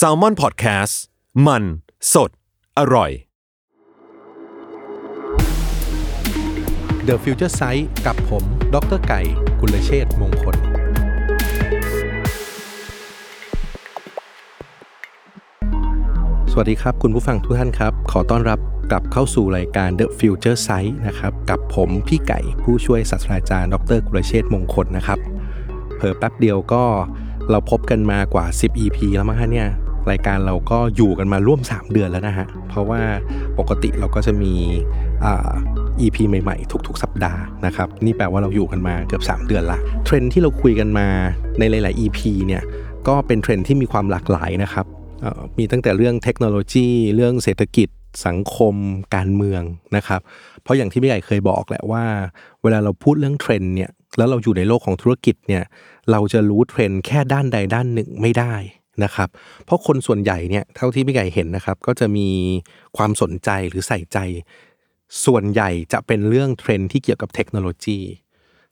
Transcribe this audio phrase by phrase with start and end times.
[0.00, 0.94] s a l ม o n PODCAST
[1.46, 1.62] มัน
[2.12, 2.30] สด
[2.78, 3.10] อร่อย
[7.08, 8.44] The Future Sight กับผม
[8.74, 9.20] ดรไก่
[9.60, 10.56] กุลเชษมงคล
[16.50, 18.58] สวัสดีครับ คุณผู้ฟังทุกท่านครับ ขอต้อนรับ
[18.90, 25.18] กลับเข้าสู่รายการ The Future Sight นะครับ กับผมพี่ไก่ผู้ช่วยศาสตราจารย์ ดรกุลเชษมงคลนะครับ
[25.96, 26.84] เพิ่แป๊บเดียวก็
[27.50, 29.68] เราพบกันมากว่า 10 EP แล้วมั้งฮะเนี่ย
[30.10, 33.00] รายการเราก็อยู่กันมาร่วม 3 เดือนแล้วนะฮะ เพราะว่า
[33.58, 34.52] ปกติเราก็จะมี
[35.24, 35.52] อ่า
[36.00, 41.06] EP ใหม่ๆ ทุกๆ สัปดาห์นะครับ นี่แปลว่าเราอยู่กันมาเกือบ 3 เดือนละ เทรนที่เราคุยกันมา
[41.58, 42.62] ในหลาย ๆ EP เนี่ย
[43.08, 44.86] ก็เป็นเทรนที่มีความหลากหลายนะครับ
[45.58, 47.88] มีตั้งแต่เรื่องเทคโนโลยี เรื่องเศรษฐกิจ
[48.26, 48.74] สังคม
[49.14, 49.62] การเมือง
[49.96, 50.20] นะครับ
[50.62, 52.04] เพราะอย่างที่พี่ไก่เคยบอกแหละว่า
[52.62, 55.64] เวลาเราพูดเรื่องเทรนด์เนี่ย แล้วเราอยู่ในโลกของธุรกิจเนี่ย
[56.10, 58.54] เราจะรู้เทรนด์แค่ด้านใดด้านหนึ่งไม่ได้
[59.04, 59.28] นะครับ
[59.64, 62.28] เพราะคนส่วนใหญ่เนี่ยเท่าที่พี่ไก่เห็นนะครับ ก็จะมี
[62.96, 64.18] ความสนใจหรือใส่ใจ
[65.24, 68.00] ส่วนใหญ่จะเป็นเรื่องเทรนด์ที่เกี่ยวกับเทคโนโลยี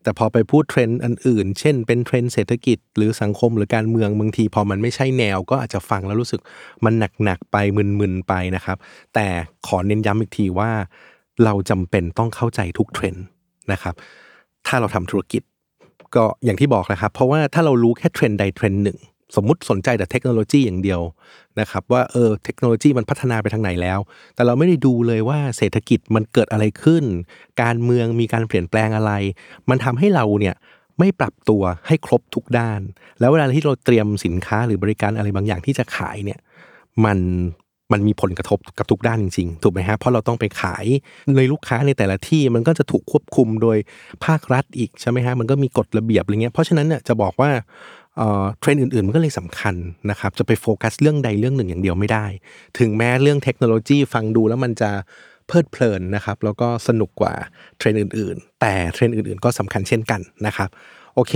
[0.02, 6.40] แต่พอไปพูดเทรนด์อันอื่น เช่น เป็นเทรนด์เศรษฐกิจ หรือสังคมหรือการเมืองบางที พอมันไม่ใช่แนวก็อาจจะฟังแล้วรู้สึก
[6.84, 7.56] มันหนักๆไป
[8.00, 8.78] มึนๆไปนะครับ
[9.14, 9.26] แต่
[9.66, 10.70] ขอเน้นย้ำอีกทีว่า
[11.44, 13.24] เราจำเป็นต้องเข้าใจทุกเทรนด์
[13.72, 13.94] นะครับ
[14.66, 15.42] ถ้าเราทำธุรกิจ
[16.16, 18.98] ก็อย่างที่บอกนะครับ เพราะว่าถ้าเรารู้แค่เทรนด์ใดเทรนด์หนึ่ง
[19.36, 21.00] สมมุติสนใจแต่เทคโนโลยีอย่างเดียว
[21.60, 23.98] นะครับว่าเออเทคโนโลยีมันพัฒนาไปทางไหนแล้ว
[24.34, 27.04] แต่เราไม่ได้ดูเลยว่าเศรษฐกิจมันเกิดอะไรขึ้น
[27.62, 29.12] การเมืองมีการเปลี่ยนแปลงอะไร
[29.68, 30.54] มันทำให้เราเนี่ย
[30.98, 32.80] ไม่ปรับตัวให้ครบทุกด้าน
[33.20, 36.40] แล้วเวลาที่เราเตรียมสินค้าหรือบริการอะไรบางอย่างที่จะขายเนี่ย
[37.04, 37.18] มัน
[37.92, 40.84] มันมีผลกระทบกับทุกด้านจริงๆ ถูกไหมฮะ เพราะเราต้องไปขาย
[41.36, 43.78] ในลูกค้าในแต่ละที่มันก็จะถูกควบคุมโดย
[44.24, 47.50] ภาครัฐอีกใช่ไหมฮะ มันก็มีกฎระเบียบอะไรเงี้ย เพราะฉะนั้นเนี่ยจะบอกว่า
[48.16, 49.74] เอ่อเทรนด์อื่นๆ มันก็เลยสำคัญ
[50.10, 52.26] นะครับ จะไปโฟกัสเรื่องใดเรื่องหนึ่งอย่างเดียวไม่ได้
[52.78, 54.90] ถึงแม้เรื่องเทคโนโลยีฟังดูแล้วมันจะ
[55.48, 57.34] เพลิดเพลินนะครับ แล้วก็สนุกกว่า
[57.78, 60.68] เทรนด์อื่นๆ แต่เทรนด์อื่นๆ ก็สำคัญเช่นกันนะครับ
[61.14, 61.34] โอเค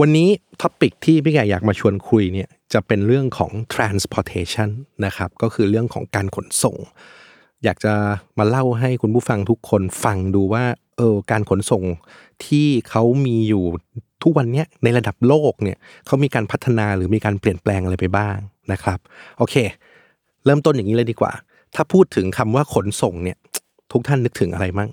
[0.00, 0.28] วันนี้
[0.62, 4.68] ท็อปิกที่พี่ใหญ่อยากมาชวนคุยเนี่ยจะเป็นเรื่องของ transportation
[5.04, 6.76] นะครับก็คือเรื่องของการขนส่ง
[7.64, 7.94] อยากจะ
[8.38, 10.64] มาเล่าให้คุณผู้ฟังทุกคนฟังดูว่า
[10.96, 11.84] เออการขนส่ง
[12.46, 13.64] ที่เขามีอยู่
[14.22, 18.36] ทุกวันนี้ในระดับโลกเนี่ยเขามีการพัฒนาหรือมีการเปลี่ยนแปลงอะไรไปบ้าง
[18.72, 18.98] นะครับ
[19.38, 19.54] โอเค
[20.44, 21.32] เริ่มต้นอย่างนี้เลยดีกว่า
[21.74, 23.38] ถ้าพูดถึงคำว่าขนส่งเนี่ย
[23.92, 24.90] ทุกท่านนึกถึงอะไรมั่ง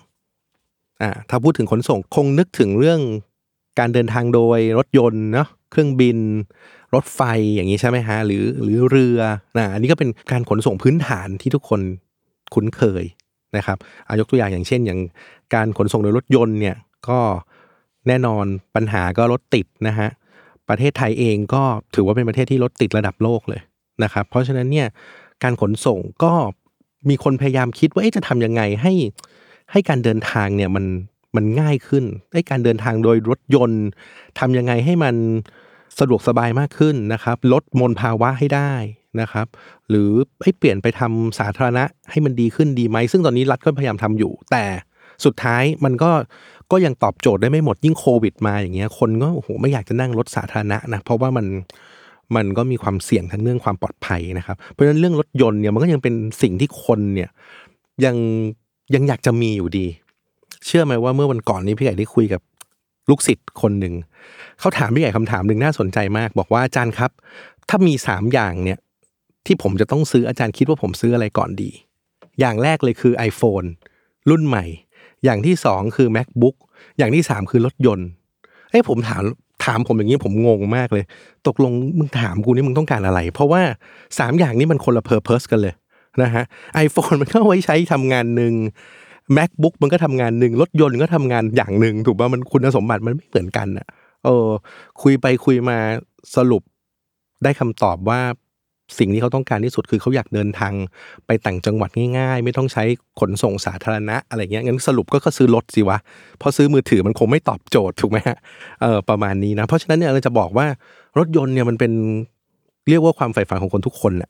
[1.02, 3.02] อ่าถ้าพูดถึงขนส่งคงนึกถึงเรื่อง
[3.80, 6.18] การเดินทางโดยรถยนต์เนาะเครื่องบิน
[6.96, 7.22] รถไฟ
[7.56, 9.20] อย่างนี้ใช่ไหมฮะหรือหรือเรือ
[9.58, 11.82] นะอันนี้ก็เป็นการขนส่งพื้นฐานที่ทุกคน
[12.54, 13.04] คุ้นเคย
[13.58, 13.78] นะครับ
[14.08, 15.00] อายกตัวอย่างอย่างเช่น อย่าง
[15.54, 16.76] การขนส่งโดยรถยนต์เนี่ย
[17.10, 17.20] ก็
[18.08, 18.46] แน่นอน
[18.76, 20.10] ปัญหาก็รถติดนะฮะ
[20.70, 21.64] ประเทศไทยเองก็
[21.96, 23.62] ถือว่าเป็นประเทศที่รถติดระดับโลกเลย
[24.04, 24.88] นะครับ เพราะฉะนั้นเนี่ย
[25.44, 26.34] การขนส่งก็
[27.10, 28.94] มีคนพยายามคิดว่าจะทำยังไงให้
[29.72, 30.86] ให้การเดินทางเนี่ยมัน
[31.36, 33.84] มันง่ายขึ้นให้การเดินทางโดยรถยนต์
[34.40, 35.16] ทำยังไงให้มัน
[36.00, 38.74] สะดวกสบายมากขึ้นนะครับ ลดมลภาวะให้ได้
[39.22, 39.48] นะครับ
[39.90, 40.10] หรือ
[40.44, 44.64] ให้เปลี่ยนไปทำสาธารณะให้มันดีขึ้นดีไหม ซึ่งตอนนี้รัฐก็พยายามทำอยู่ แต่
[45.26, 46.12] สุดท้ายมันก็
[46.72, 51.46] ก็ยังตอบโจทย์ได้ไม่หมดยิ่งโควิดมาอย่างเงี้ยคนก็โอ้โหไม่อยากจะนั่งรถสาธารณะนะเพราะว่ามัน
[52.36, 57.30] มันก็มีความเสี่ยงทั้งเรื่องความปลอดภัยนะครับ เพราะฉะนั้นเรื่องรถยนต์เนี่ยมันก็ยังเป็นสิ่งที่คนเนี่ย
[58.06, 58.16] ยัง
[58.94, 59.88] ยังอยากจะมีอยู่ดี
[60.66, 62.42] เชื่อไหมว่าเมื่อวันก่อนนี้พี่ใหญ่ได้คุยกับ
[63.10, 63.94] ลูกศิษย์คนหนึ่ง
[64.60, 67.12] เขาถามพี่ใหญ่คำถามหนึ่งน่าสนใจมาก บอกว่าอาจารย์ครับ
[67.70, 68.80] ถ้ามีสามอย่างเนี่ย
[69.46, 71.70] ที่ผมจะต้องซื้ออาจารย์คิดว่าผมซื้ออะไรก่อนดี
[72.40, 73.68] อย่างแรกเลยคือ iPhone
[74.30, 74.66] รุ่นใหม่
[75.24, 76.56] อย่างที่สองคือ macbook
[76.98, 78.08] อย่างที่สามคือรถยนต์
[78.72, 79.24] เอ้ผมถาม
[79.66, 81.06] ถามผมอย่างนี้ผมงงมากเลย
[81.48, 83.62] ตกลงมึงถามกูนี่มึงต้องการอะไร เพราะว่า
[84.20, 85.74] สามอย่างนี้มันคนละเพอร์เพสกันเลย
[86.22, 86.44] นะฮะ
[86.74, 88.54] ไอโฟนมันก็ไว้ใช้ทำงานหนึ่ง
[89.36, 93.88] macbook มันก็ทำงานหนึ่งรถยนต์ก็ทำงานอย่างหนึ่งถูกป่ะมันคุณสมบัติมันไม่เหมือนกันอะ
[94.26, 94.48] เออ
[95.02, 95.78] คุยไปคุยมา
[96.36, 96.64] สรุป
[97.44, 98.22] ได้คำตอบว่า
[99.00, 100.74] สิ่งที่เขาต้องการที่สุดคือเขาอยากเดินทาง
[101.26, 102.84] ไปต่างจังหวัดง่ายๆ ไม่ต้องใช้
[103.20, 105.98] ขนส่งสาธารณะอะไรเงี้ยงั้นสรุปก็ก็ซื้อรถสิวะ
[106.40, 108.38] เพราะซื้อมือถือมันคงไม่ตอบโจทย์ถูกไหมฮะ
[108.82, 110.68] เออประมาณนี้นะ เพราะฉะนั้นเนี่ยเราจะบอกว่า
[111.18, 111.92] รถยนต์เนี่ยมันเป็น
[112.90, 114.30] เรียกว่าความใฝ่ฝันของคนทุกคนแหละ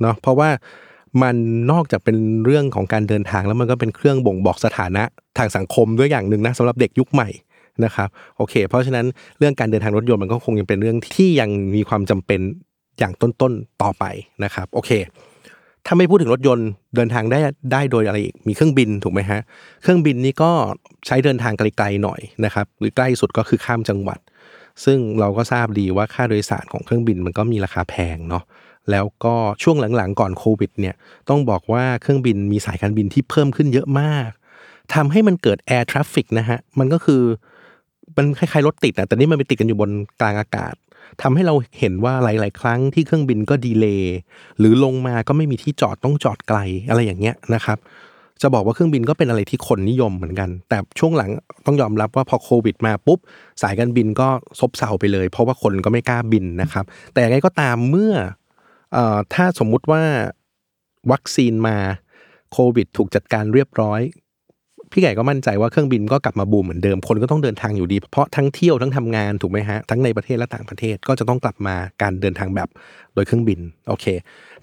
[0.00, 0.48] เนาะเพราะว่า
[1.22, 1.36] มัน
[1.72, 5.02] นอกจากเป็นเรื่องของการเดินทางแล้วมันก็เป็นเครื่องบ่งบอกสถานะ
[5.38, 7.28] ทางสังคมด้วยอย่างหนึ่งนะสำหรับเด็กยุคใหม่
[7.84, 9.06] นะครับโอเค เพราะฉะนั้น
[9.38, 12.40] เรื่องการเดินทางรถยนต์มันก็คงยังเป็นเรื่องที่ยังมีความจำเป็น
[12.98, 14.04] อย่างต้นๆต่อไป
[14.44, 14.90] นะครับโอเค
[15.86, 17.38] ถ้าไม่พูดถึงรถยนต์เดินทางได้
[17.72, 19.40] ได้โดยอะไรอีกมีเครื่องบินถูกไหมฮะ
[19.82, 20.50] เครื่องบินนี่ก็
[21.06, 24.18] ใช้เดินทางไกลๆหน่อยนะครับหรือใกล้สุดก็คือข้ามจังหวัด
[24.84, 28.44] ซึ่งเราก็ทราบดีว่าค่าโดยสารของเครื่องบินมันก็มีราคาแพงเนาะ
[28.90, 30.94] แล้วก็ช่วงหลังๆก่อนโควิดเนี่ย
[31.28, 34.30] ต้องบอกว่าเครื่องบินมีสายการบินที่เพิ่มขึ้นเยอะมาก
[34.94, 37.22] ทำให้มันเกิด air traffic นะฮะ มันก็คือ
[38.16, 39.90] มันคล้ายๆรถติดนะแต่นี่มันไปติดกันอยู่บน
[40.20, 40.74] กลางอากาศ
[41.22, 44.16] ทำให้เราเห็นว่าหลาย ๆ ครั้งที่เครื่องบินก็ delay
[44.58, 46.58] หรือลงมาก็ไม่มีที่จอดต้องจอดไกล
[46.88, 47.78] อะไรอย่างเงี้ยนะครับ
[48.42, 51.30] จะบอกว่าเครื่องบินก็เป็นอะไรที่คนนิยมเหมือนกัน แต่ช่วงหลัง
[51.66, 53.18] ต้องยอมรับว่าพอโควิดมาปุ๊บ
[53.62, 54.28] สายการบินก็
[54.60, 58.14] ซบเซาไปเลย เพราะว่าคนก็ไม่กล้าบินนะครับ แต่อยังไงก็ตามเมื่อ
[58.96, 58.98] อ
[59.34, 60.02] ถ้าสมมุติว่า
[61.12, 61.76] วัคซีนมา
[62.52, 64.00] โควิด ถูกจัดการเรียบร้อย
[64.92, 72.68] พี่ไก่ก็มั่นใจว่าเครื่องบินก็กลับมาบูมเหมือนเดิม คนก็ต้องเดินทางอยู่ดี เพราะทั้งเที่ยวทั้งทำงานถูกไหมฮะ ทั้งในประเทศและต่างประเทศก็จะต้องกลับมาการเดินทางแบบ
[73.14, 74.06] โดยเครื่องบิน โอเค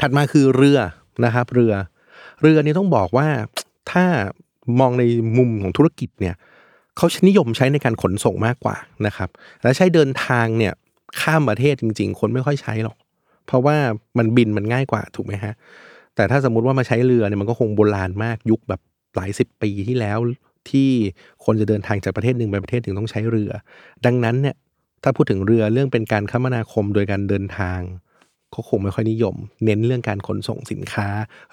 [0.01, 0.79] ถัดมาคือเรือ
[1.25, 1.73] นะครับ เรือ
[2.43, 3.27] เรือนี่ต้องบอกว่า
[3.91, 4.05] ถ้า
[4.79, 5.03] มองใน
[5.37, 6.35] มุมของธุรกิจเนี่ย
[6.97, 8.75] เขาชนิยมใช้ในการขนส่งมากกว่า
[9.05, 9.29] นะครับ
[9.61, 10.73] และใช้เดินทางเนี่ย
[11.21, 12.97] ข้ามประเทศจริง ๆ คนไม่ค่อยใช้หรอก
[13.47, 13.77] เพราะว่า
[14.17, 15.53] มันบินมันง่ายกว่าถูกไหมฮะ
[16.15, 18.81] แต่ถ้าสมมุติว่ามาใช้เรือเนี่ยมันก็คงโบราณมากยุคแบบ
[19.15, 20.17] หลายสิบปีที่แล้ว
[20.69, 20.89] ที่
[21.45, 23.51] คนจะเดินทางจากประเทศหนึ่งไปประเทศหนึ่งต้องใช้เรือ
[24.05, 24.55] ดังนั้นเนี่ย
[25.03, 27.79] ถ้าพูดถึงเรือเรื่องเป็นการคมนาคมโดยการเดินทาง
[28.55, 29.35] ก็คงไม่ค่อยนิยม
[29.65, 31.07] เน้นเรื่องการขนส่งสินค้า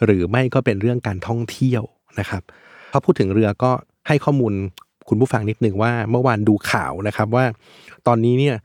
[0.05, 1.83] หรือไม่ก็เป็นเรื่องการท่องเที่ยว
[2.19, 2.43] นะครับ
[2.93, 3.71] พอพูดถึงเรือก็
[4.09, 4.53] ให้ข้อมูล
[5.09, 7.45] คุณผู้ฟังนิดหนึ่งว่าเมื่อวานดูข่าวนะครับว่า
[8.07, 8.57] ตอนนี้เนี่ย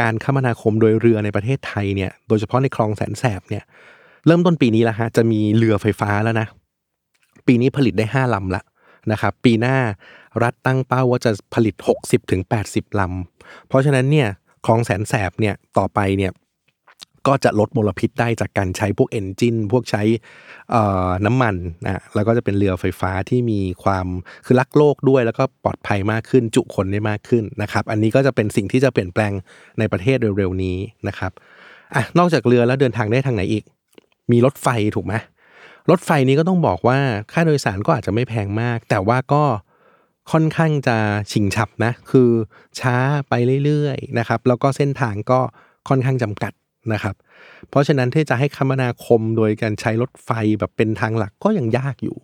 [0.00, 3.64] การคมนาคมโดยเรือในประเทศไทยเนี่ยโดยเฉพาะในคลองแสนแสบเนี่ย
[4.26, 6.46] เริ่มต้นปีนี้แล้วฮะจะมีเรือไฟฟ้าแล้วนะ
[7.46, 8.62] ปีนี้ผลิตได้ห้าลำละ
[9.12, 9.76] นะครับปีหน้า
[10.42, 14.28] รัฐตั้งเป้าว่าจะผลิต 60ถึง80 ลำ เพราะฉะนั้นเนี่ย
[14.66, 16.32] คลองแสนแสบเนี่ยต่อไปเนี่ย
[17.26, 20.02] ก็จะลดมลพิษได้จากการใช้พวกเอนจินพวกใช้
[21.26, 24.06] น้ำมันนะแล้วก็จะเป็นเรือไฟฟ้าที่มีความ
[24.44, 29.32] คือรักโลกด้วยแล้วก็ปลอดภัยมากขึ้น จุคนได้มากขึ้นนะครับ อันนี้ก็จะเป็นสิ่งที่จะเปลี่ยนแปลง
[29.78, 30.78] ในประเทศเร็วๆนี้
[31.08, 31.32] นะครับ
[31.94, 33.64] อะนอกจากเรือแล้วเดินทางได้ทางไหนอีก
[34.32, 35.14] มีรถไฟถูกไหม
[35.90, 36.98] รถไฟนี้ก็ต้องบอกว่า
[37.32, 39.44] ค่าโดยสารก็อาจจะไม่แพงมาก แต่ว่าก็
[40.32, 40.96] ค่อนข้างจะ
[41.32, 42.30] ฉิงฉับนะ คือ
[42.80, 42.96] ช้า
[43.28, 43.34] ไป
[43.64, 45.40] เรื่อยๆนะครับ แล้วก็เส้นทางก็
[45.88, 46.52] ค่อนข้างจำกัด
[46.92, 47.14] นะครับ
[47.70, 52.16] เพราะฉะนั้นที่จะให้คมนาคมโดยการใช้รถไฟแบบเป็นทางหลักก็ยังยากอยู่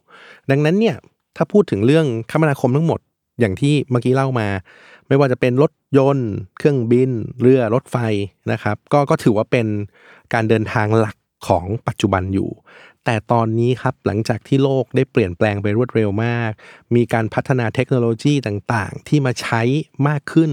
[0.51, 0.97] ดังนั้นเนี่ย
[1.37, 3.01] ถ้าพูดถึงเรื่องคมนาคมทั้งหมด
[3.41, 4.49] อย่างที่เมื่อกี้เล่ามา
[5.09, 7.11] ไม่ว่าจะเป็นรถยนต์ เครื่องบิน
[7.41, 7.97] เรือรถไฟ
[8.53, 9.67] นะครับ ก็ก็ถือว่าเป็น
[10.35, 11.17] การเดินทางหลัก
[11.49, 12.51] ของปัจจุบันอยู่
[13.05, 16.51] แต่ตอนนี้ครับหลังจากที่โลกได้เปลี่ยนแปลงไปรวดเร็วมาก
[16.95, 19.63] มีการพัฒนาเทคโนโลยีต่างๆ ที่มาใช้
[20.09, 20.51] มากขึ้น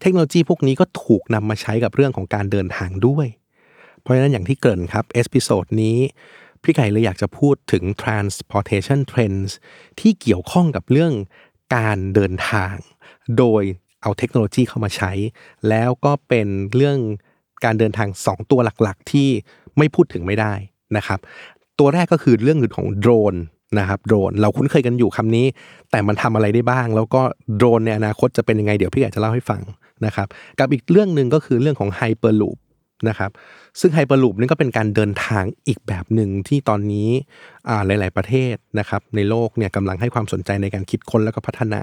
[0.00, 3.26] เทคโนโลยีพวกนี้ก็ถูกนำมาใช้กับเรื่องของการเดินทางด้วย
[4.04, 5.98] เพราะฉะนั้นอย่างที่เกริ่นครับ episode นี้
[6.62, 9.50] พี่ไก่เลยอยากจะพูดถึง transportation trends
[10.00, 11.12] ที่เกี่ยวข้องกับเรื่อง
[11.76, 12.74] การเดินทาง
[13.38, 13.62] โดย
[14.02, 15.12] เอาเทคโนโลยีเข้ามาใช้
[15.68, 16.98] แล้วก็เป็นเรื่อง
[17.64, 19.28] การเดินทาง 2 ตัวหลักๆ ที่
[19.78, 20.54] ไม่พูดถึงไม่ได้
[20.96, 21.18] นะครับ
[21.78, 23.34] ตัวแรกก็คือเรื่องของโดรน
[23.78, 25.46] นะครับโดรนเราคุ้นเคยกันอยู่คำนี้
[25.90, 27.22] แต่มันทำอะไรได้บ้าง แล้วก็
[27.56, 29.62] โดรนในอนาคตจะเป็นยังไงเดี๋ยวพี่ไก่จะเล่าให้ฟัง
[30.06, 30.26] นะครับ
[30.58, 32.56] กับอีกเรื่องหนึ่งก็คือเรื่องของไฮเปอร์ลูป
[33.08, 33.30] นะครับ
[33.80, 37.08] ซึ่งไฮเปอร์ลูปนี่ก็เป็นการเดินทางอีกแบบหนึ่งที่ตอนนี้
[37.68, 41.82] อ่าหลาย ๆ ประเทศนะครับในโลกเนี่ยกำลังให้ความสนใจในการคิดค้นแล้วก็พัฒนา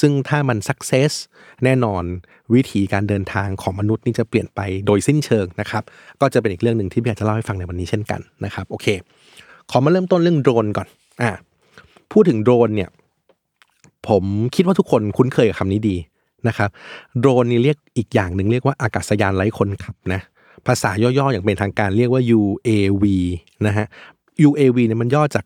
[0.00, 1.12] ซึ่งถ้ามันสักเซส
[1.64, 2.04] แน่นอน
[2.54, 5.82] วิธีการเดินทางของมนุษย์นี่จะเปลี่ยนไปโดยสิ้นเชิงนะครับ
[6.20, 8.86] ก็จะเป็นอีกเรื่องหนึ่งที่พี่อยากจะเล่าให้ฟังในวันนี้เช่นกันนะครับโอเค
[9.70, 10.88] ขอมาเริ่มต้นเรื่องโดรนก่อน
[11.22, 11.30] อ่า
[12.12, 12.90] พูดถึงโดรนเนี่ย
[14.08, 15.96] ผมคิดว่าทุกคนคุ้นเคยกับคำนี้ดี
[16.48, 16.70] นะครับ
[17.18, 20.20] โดรนนี่เรียกอีกอย่างหนึ่งเรียกว่าอากาศยานไร้คนขับนะ
[20.66, 23.04] ภาษาย่อๆอย่างเป็นทางการเรียกว่า UAV
[23.66, 23.86] นะฮะ
[24.46, 25.44] UAV เนี่ยมันย่อจาก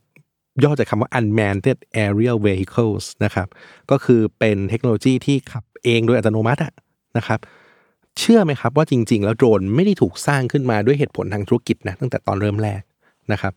[0.64, 1.66] ย่อจากคำว่า unmanned
[2.04, 3.48] aerial vehicles นะครับ
[3.90, 6.72] ก็คือเป็นเทคโนโลยีที่ขับเองโดยอัตโนมัติอะ
[7.16, 7.40] นะครับ
[8.18, 12.82] เชื่อไหมครับว่าจริง ๆ แล้วโดรนไม่ได้ถูกสร้างขึ้นมาด้วยเหตุผลทางธุรกิจนะตั้งแต่ตอนเริ่มแรก
[13.32, 13.52] นะครับ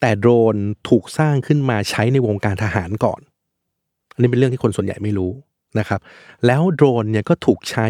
[0.00, 0.56] แต่โดรน
[0.88, 3.20] ถูกสร้างขึ้นมาใช้ในวงการทหารก่อน
[4.12, 5.30] อันนี้เป็นเรื่องที่คนส่วนใหญ่ไม่รู้
[5.78, 6.00] นะครับ
[6.46, 7.86] แล้วโดรนเนี่ยก็ถูกใช้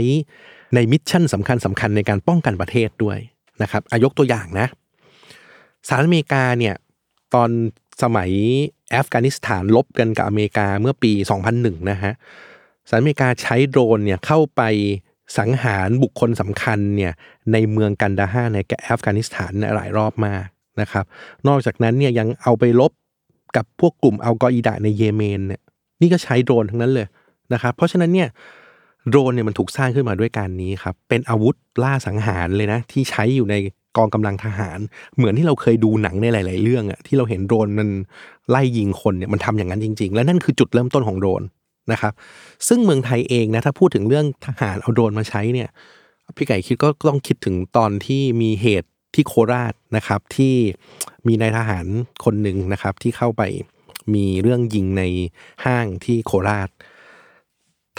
[0.75, 3.19] ใน mission สำคัญสำคัญในการป้องกันประเทศด้วย
[3.63, 4.67] นะครับอายกตัวอย่างนะ
[5.87, 6.75] สหรัฐอเมริกาเนี่ย
[7.35, 7.51] ตอน
[8.03, 8.31] สมัย
[8.95, 11.13] อัฟกานิสถานรบกันกับอเมริกาเมื่อปี
[11.51, 12.13] 2001 นะฮะ
[12.89, 14.63] สหรัฐอเมริกาใช้โดรนเนี่ยเข้าไป
[15.39, 17.13] สังหารบุคคลสำคัญเนี่ย
[17.53, 18.59] ในเมืองกันดาฮาร์ใน
[18.91, 20.45] อัฟกานิสถานหลายรอบมาก
[20.81, 21.05] นะครับ
[21.49, 22.93] นอกจากนั้นเนี่ยยังเอาไปรบ
[23.57, 25.63] กับพวกกลุ่มอัลกออิดะในเยเมนเนี่ย
[26.01, 27.07] นี่ก็ใช้โดรนทั้งนั้นเลย
[27.53, 28.29] นะครับเพราะฉะนั้นเนี่ย
[29.09, 33.55] โดรนเนี่ยมันถูกสร้างขึ้นมาด้วยการนี้ครับ เป็นอาวุธล่าสังหารเลยนะ ที่ใช้อยู่ใน
[33.97, 34.79] กองกำลังทหาร
[35.17, 37.89] เหมือนที่เราเคยดูหนังในหลาย ๆ เรื่องอะที่เราเห็นโดรนมัน
[38.51, 41.43] ไล่ยิงคนเนี่ยมันทำอย่างนั้นจริง ๆ และนั่นคือจุดเริ่มต้นของโดรน
[41.93, 42.13] นะครับ
[42.69, 45.69] ซึ่งเมืองไทยเองนะถ้าพูดถึงเรื่องทหารเอาโดรนมาใช้เนี่ย
[46.37, 50.55] พี่ไก่คิดก็ต้องคิดถึงตอนที่มีเหตุที่โคราชนะครับที่
[51.27, 51.87] มีนายทหาร
[52.25, 53.43] คนหนึ่งนะครับที่เข้าไป
[54.15, 55.03] มีเรื่องยิงใน
[55.65, 56.69] ห้างที่โคราช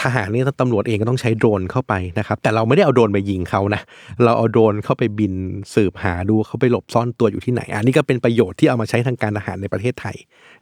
[0.02, 3.82] ทหารนี่ตำรวจเองก็ต้องใช้โดรนเข้าไปนะครับ แต่เราไม่ได้เอาโดรนไปยิงเขานะ
[4.24, 5.34] เราเอาโดรนเข้าไปบิน
[5.74, 10.16] สืบหาดูเขาไปหลบซ่อนตัวอยู่ที่ไหน อันนี้ก็เป็นประโยชน์ที่เอามาใช้ทางการทหารในประเทศไทย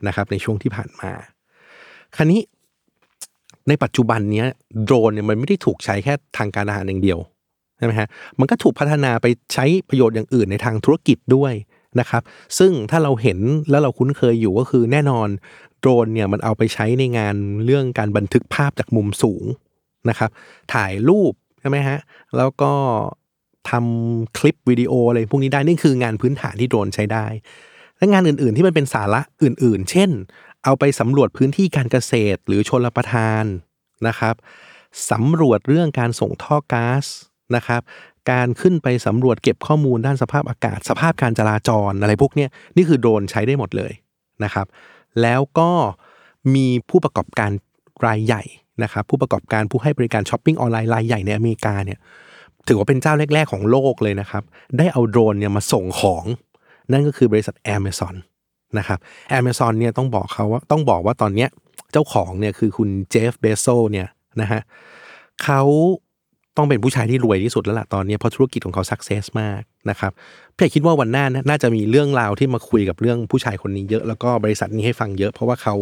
[0.07, 1.11] นะครับ ในช่วงที่ผ่านมา
[2.15, 2.41] คราวนี้
[3.67, 4.47] ในปัจจุบันเนี้ย
[4.83, 7.19] โดรนเนี่ยมันไม่ได้ถูกใช้แค่ทางการทหารอย่างเดียว
[7.77, 8.07] ใช่ไหมฮะ
[8.39, 11.53] มันก็ถูกพัฒนาไปใช้ประโยชน์อย่างอื่นในทางธุรกิจด้วย
[11.99, 12.23] นะครับ
[12.59, 13.39] ซึ่งถ้าเราเห็น
[13.69, 15.27] แล้วเราคุ้นเคยอยู่ก็คือแน่นอน
[15.79, 19.43] โดรนเนี่ยมันเอาไปใช้ในงานเรื่องการบันทึกภาพจากมุมสูง
[20.09, 20.29] นะครับ
[20.73, 21.99] ถ่ายรูปใช่ไหมฮะ
[22.37, 22.71] แล้วก็
[23.69, 27.25] ทำคลิปวิดีโออะไรพวกนี้ได้ นี่คืองานพื้นฐานที่โดรนใช้ได้
[27.97, 30.09] และงานอื่นๆที่มันเป็นสาระอื่นๆ เช่น
[30.63, 33.43] เอาไปสำรวจพื้นที่การเกษตรหรือชลประทาน
[34.07, 34.35] นะครับ
[35.11, 37.05] สำรวจเรื่องการส่งท่อก๊าซ
[37.55, 37.81] นะครับ
[38.31, 43.93] การขึ้นไปสำรวจเก็บข้อมูลด้านสภาพอากาศ สภาพการจราจรอะไรพวกนี้นี่คือโดรนใช้ได้หมดเลย
[44.43, 44.65] นะครับ
[45.21, 45.71] แล้วก็
[46.55, 47.51] มีผู้ประกอบการ
[48.05, 48.43] รายใหญ่
[48.83, 51.99] นะครับผู้ประกอบการผู้ให้บริการช้อปปิ้งออนไลน์รายใหญ่ในอเมริกาเนี่ย
[52.67, 54.43] ถือว่าเป็นเจ้าแรก ๆ ของโลกเลยนะครับ
[54.77, 56.25] ได้เอาโดรนเนี่ยมาส่งของ
[56.91, 58.15] นั่นก็คือบริษัท Amazon
[58.77, 58.99] นะครับ
[59.39, 61.49] Amazon เนี่ยต้องบอกเขาว่าต้องบอกว่าตอนเนี้ย
[61.91, 64.07] เจ้าของเนี่ยคือคุณเจฟฟ์ เบโซสเนี่ย
[64.41, 64.61] นะฮะ
[65.43, 65.61] เขา
[66.57, 70.11] ต้องเป็นผู้ชายที่รวยที่สุดแล้วล่ะตอนนี้เพราะธุรกิจของเขา success มากนะครับ
[70.55, 75.75] พี่คิดว่าวันหน้าน่าจะมีเรื่องราวที่มาคุยกับเรื่องผู้ชายคนนี้เยอะแล้วก็บริษัทนี้ให้ฟังเยอะ เพราะว่าเขา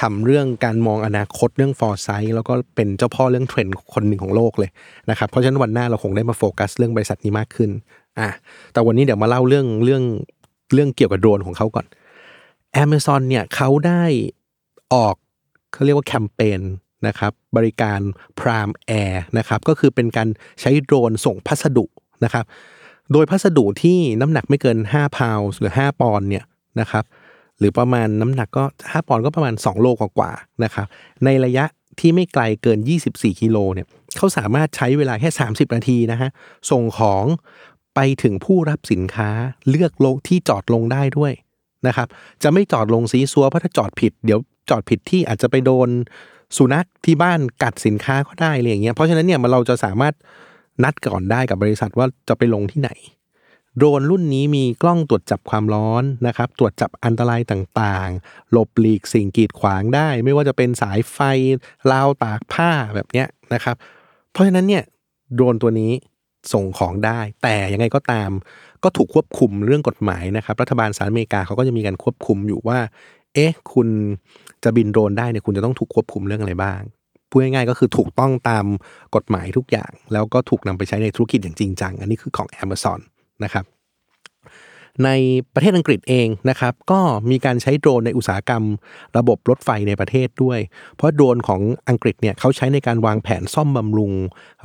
[0.00, 4.70] ทำเรื่องการมองอนาคตเรื่อง foresight แล้วก็เป็นเจ้าพ่อเรื่องเทรนด์คนหนึ่งของโลกเลย
[5.10, 7.70] นะครับเพราะฉะนั้นวันหน้าเราคงได้มาโฟกัสเรื่องบริษัทนี้มากขึ้น
[8.20, 8.28] อะ
[8.72, 10.02] แต่วันนี้เดี๋ยวมาเล่าเรื่องเรื่อง
[10.74, 11.86] เรื่องเกี่ยวกับโดรนของเขาก่อน
[12.84, 14.02] Amazon เนี่ยเขาได้
[14.94, 15.14] ออก
[15.72, 16.60] เขาเรียกว่าแคมเปญ
[17.06, 18.00] นะครับบริการ
[18.40, 20.28] Prime Air นะครับก็คือเป็นการ
[20.60, 21.84] ใช้โดรนส่งพัสดุ
[22.24, 22.44] นะครับ
[23.12, 26.44] โดยพัสดุที่น้ำหนักไม่เกิน 5 พาวส์หรือ 5 ปอนด์เนี่ย
[26.80, 27.04] นะครับ
[27.58, 30.86] หรือประมาณน้ำหนักก็ 5 ปอนด์ก็ประมาณ 2 โลกว่าๆนะครับ
[31.24, 31.64] ในระยะ
[32.00, 32.78] ที่ไม่ไกลเกิน
[33.10, 36.30] 24 กิโลเนี่ยเขาสามารถใช้เวลาแค่ 30 นาทีนะฮะ
[36.70, 37.24] ส่งของ
[37.94, 39.30] ไปถึงผู้รับสินค้า
[39.68, 41.32] เลือกลงที่จอดลงได้ด้วย
[41.86, 42.08] นะครับ
[42.42, 44.38] จะไม่จอดลงซีซัวเพราะถ้าจอดผิด เดี๋ยว
[44.70, 45.88] จอดผิดที่อาจจะไปโดน
[46.56, 50.14] สุนัขที่บ้านกัดสินค้าก็ได้อะไรอย่างเงี้ยเพราะฉะนั้นเนี่ยมันเราจะสามารถ
[50.84, 52.90] นัดก่อนได้กับบริษัทว่าจะไปลงที่ไหน
[53.78, 61.18] โดรนรุ่นนี้มีกล้องตรวจจับความร้อนนะครับ ตรวจจับอันตรายต่างๆ หลบหลีกสิ่งกีดขวางได้ ไม่ว่าจะเป็นสายไฟ
[61.90, 63.76] ราวตากผ้าแบบเนี้ยนะครับ
[64.32, 64.82] เพราะฉะนั้นเนี่ย
[65.34, 65.92] โดรนตัวนี้
[66.52, 68.30] ส่งของได้ แต่ยังไงก็ตาม
[68.82, 72.78] ก็ถูกควบคุมเรื่องกฎหมายนะครับ รัฐบาลสหรัฐอเมริกาเขาก็จะมีการควบคุมอยู่ว่า
[73.34, 73.88] เอ๊ะ คุณ
[74.64, 76.80] จะบินโดรนได้เนี่ยคุณจะต้องถูกควบคุมเรื่องอะไรบ้าง
[77.30, 78.64] พูดง่ายๆก็คือถูกต้องตาม
[79.14, 83.00] กฎหมายทุกอย่าง แล้วก็ถูกนำไปใช้ในธุรกิจอย่างจริงจัง อันนี้คือของ Amazon
[83.44, 83.64] นะครับ
[85.04, 85.10] ใน
[85.54, 87.00] ประเทศอังกฤษเองนะครับ ก็
[87.30, 88.64] มีการใช้โดรนในอุตสาหกรรม
[89.16, 90.58] ระบบรถไฟในประเทศด้วย
[90.96, 94.12] เพราะโดรนของอังกฤษเนี่ยเขาใช้ในการวางแผนซ่อมบำรุง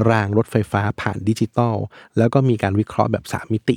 [0.10, 1.76] รางรถไฟฟ้าผ่านดิจิตอล
[2.18, 3.76] แล้วก็มีการวิเคราะห์แบบ 3 มิติ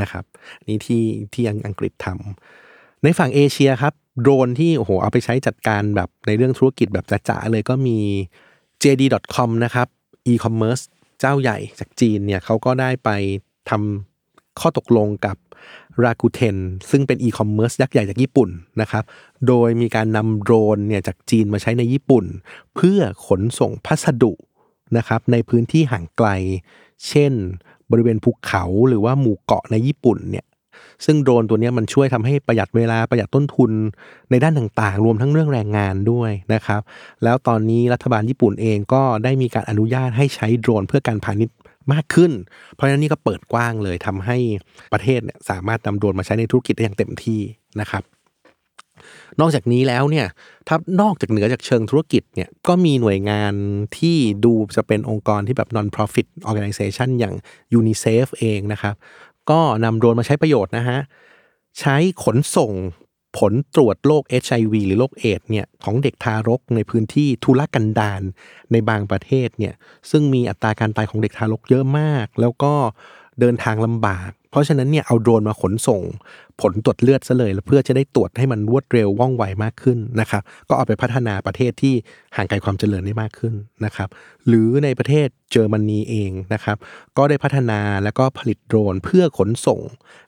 [0.00, 0.24] นะครับ
[0.66, 2.67] นี่ที่ที่อังกฤษทำ
[3.02, 7.98] ในฝั่งเอเชียครับ โดรนที่โอ้โหเอาไปใช้จัดการแบบในเรื่องธุรกิจแบบจ๋าๆเลยก็มี
[8.82, 9.88] JD.com นะครับ
[10.32, 10.84] e-commerce
[11.20, 13.10] เจ้าใหญ่จากจีนเนี่ยเขาก็ได้ไป
[13.70, 15.36] ทำข้อตกลงกับ
[16.04, 16.56] Rakuten
[16.90, 18.50] ซึ่งเป็น e-commerce ยักษ์ใหญ่จากญี่ปุ่น
[18.80, 19.04] นะครับ
[19.46, 22.24] โดยมีการนำโดรนเนี่ยจากจีนมาใช้ในญี่ปุ่น
[22.74, 24.32] เพื่อขนส่งพัสดุ
[24.96, 26.28] นะครับในพื้นที่ห่างไกล
[27.08, 27.32] เช่น
[27.90, 30.46] บริเวณภูเขาหรือว่าหมู่เกาะในญี่ปุ่นเนี่ย
[31.04, 33.70] ซึ่งโดรนตัวนี้มันช่วยทำให้ประหยัดเวลาประหยัดต้นทุน
[34.30, 36.80] ในด้านต่างๆ รวมทั้งเรื่องแรงงานด้วยนะครับ
[37.24, 41.56] แล้วตอนนี้รัฐบาลญี่ปุ่นเองก็ได้มีการอนุญาตให้ใช้โดรนเพื่อการพาณิชย์
[41.92, 42.32] มากขึ้น
[42.74, 44.36] เพราะฉะนั้นนี่ก็เปิดกว้างเลยทำให้
[44.92, 47.40] ประเทศเนี่ยสามารถนำโดรนมาใช้ในธุรกิจได้อย่างเต็มที่
[47.80, 48.04] นะครับ
[49.40, 50.26] นอกจากนี้แล้วเนี่ย
[50.68, 53.54] ถ้านอกจากเหนือจากเชิงธุรกิจเนี่ยก็มีหน่วยงาน
[53.98, 57.34] ที่ดูจะเป็นองค์กรที่แบบ non-profit organization อย่าง
[57.78, 58.94] UNICEF เองนะครับ
[59.50, 60.98] ก็นำโดรนมาใช้ประโยชน์นะฮะ
[61.80, 62.72] ใช้ขนส่ง
[63.38, 68.22] ผลตรวจโรค HIV หรือโรคเอดเนี่ยของเด็กทารกในพื้นที่ทุรกันดาร
[68.72, 69.74] ในบางประเทศเนี่ย
[70.10, 72.74] ซึ่งมีอัตราการตายของเด็กทารกเยอะมาก แล้วก็
[73.40, 76.02] เดินทางลำบาก เพราะฉะนั้นเนี่ยเอาโดรนมาขนส่ง
[76.60, 81.94] ผลตรวจเลือดซะเลยเพื่อจะได้ตรวจให้มันรวดเร็วว่องไวมากขึ้นนะครับ ก็เอาไปพัฒนาประเทศที่
[82.36, 83.54] ห่างไกลความเจริญได้มากขึ้น
[83.84, 84.08] นะครับ
[84.46, 86.76] หรือในประเทศเยอรมนีเองนะครับ
[87.16, 89.80] ก็ได้พัฒนาแล้วก็ผลิตโดรนเพื่อขนส่ง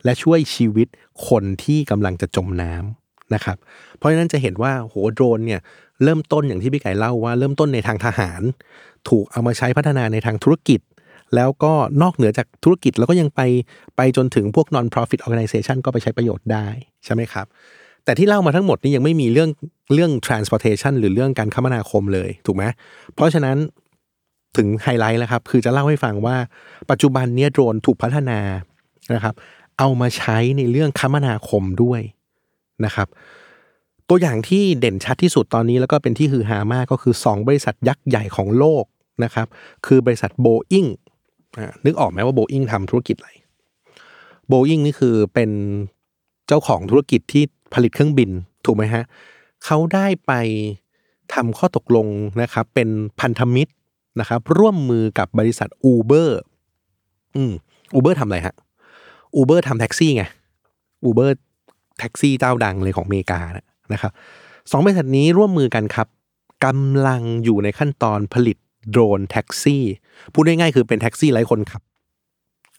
[0.05, 0.89] และช่วยชีวิต
[1.29, 3.57] คนที่กำลังจะจมน้ำนะครับ
[3.99, 5.61] เพราะฉะนั้นจะเห็นว่าโหโดรนเนี่ย
[6.03, 8.43] เริ่มต้นอย่างที่พี่ไก่เล่าว่าเริ่มต้นในทางทหาร
[9.09, 10.81] ถูกเอามาใช้พัฒนาในทางธุรกิจ
[11.35, 11.73] แล้วก็
[12.03, 13.41] นอกเหนือจากธุรกิจแล้วก็ยังไป
[13.97, 16.67] ไปจนถึงพวก non-profit organization ก็ไปใช้ประโยชน์ได้
[17.05, 17.47] ใช่ไหมครับ
[18.05, 19.51] แต่ที่เล่ามาทั้งหมดนี่ยังไม่มีเรื่อง
[19.95, 22.65] เรื่อง transportation หรือเรื่องการคมนาคมเลยถูกไหม
[23.15, 23.57] เพราะฉะนั้น
[24.57, 26.37] ถึงไฮไลท์แล้วครับ คือจะเล่าให้ฟังว่า
[26.91, 28.41] ปัจจุบันเนี้ยโดรนถูกพัฒนา
[29.15, 29.35] นะครับ
[29.79, 32.01] เอามาใช้ในเรื่องคมนาคมด้วย
[32.85, 33.09] นะครับ
[34.09, 38.85] ตัวอย่างที่เด่นชัดที่สุดตอนนี้แล้วก็เป็นที่ฮือฮามากก็คือ 2 บริษัทยักษ์ใหญ่ของโลก
[39.25, 39.47] นะครับ
[39.87, 40.87] คือบริษัทโบอิง
[41.85, 43.31] นึกออกไหมว่าโบอิงทำธุรกิจอะไร
[44.49, 45.51] โบอิงนี่คือเป็น
[46.47, 48.31] เจ้าของธุรกิจที่ผลิตเครื่องบิน
[48.65, 49.05] ถูกไหมฮะ
[49.65, 50.33] เขาได้ไป
[51.35, 52.07] ทำข้อตกลง
[52.43, 52.89] นะครับ เป็น
[53.21, 53.73] พันธมิตร
[54.21, 56.29] นะครับ ร่วมมือกับบริษัท Uber
[57.37, 57.53] อืม
[57.97, 58.55] Uber ทำอะไรฮะ
[59.37, 60.25] Uber ทำแท็กซี่ไง
[61.09, 61.31] Uber
[61.99, 63.41] แท็กซี่เจ้าดังเลยของอเมริกา
[63.93, 64.13] นะครับ
[64.71, 66.09] สองบริษัทนี้ร่วมมือกันครับ
[66.65, 68.57] กำลังอยู่ในขั้นตอนผลิต
[68.91, 69.85] โดรนแท็กซี่
[70.33, 71.83] พูดง่ายๆคือเป็นแท็กซี่ไร้คนขับ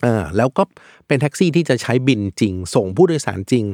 [0.06, 0.64] อ่าแล้วก็
[1.08, 3.66] เป็นแท็กซี่ที่จะใช้บินจริง ส่งผู้โดยสารจริง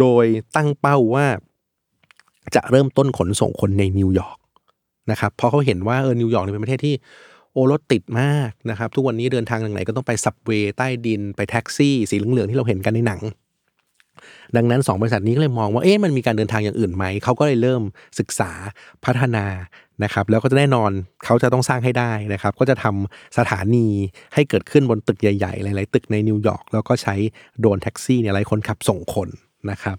[0.00, 0.24] โดย
[0.56, 1.26] ตั้งเป้าว่า
[2.54, 4.38] จะเริ่มต้นขนส่งคนในนิวยอร์ก
[5.10, 6.94] นะครับเพราะเขาเห็นว่าเออนิวยอร์กเป็นประเทศที่
[7.52, 13.20] โอรถติดมากนะครับ ทุกวันนี้เดินทางทางไหนก็ต้องไป subway ใต้ดินไปแท็กซี่ สีเหลืองๆที่เราเห็นกันในหนัง
[14.56, 17.82] ดังนั้น 2 บริษัทนี้ก็เลยมองว่าเอ๊ะมันมีการเดินทางอย่างอื่นไหมเขาก็เลยเริ่ม
[18.18, 18.50] ศึกษา
[19.04, 19.44] พัฒนา
[20.04, 20.90] นะครับแล้วก็จะแน่นอน
[21.24, 23.86] เขาจะต้องสร้างให้ได้นะครับ ก็จะทำสถานี
[24.34, 27.14] ให้เกิดขึ้นบนตึกใหญ่ๆ หลายๆ ตึกในนิวยอร์กแล้วก็ใช้
[27.60, 29.28] โดรนแท็กซี่เนี่ยไร้คนขับส่งคน
[29.70, 29.96] นะครับ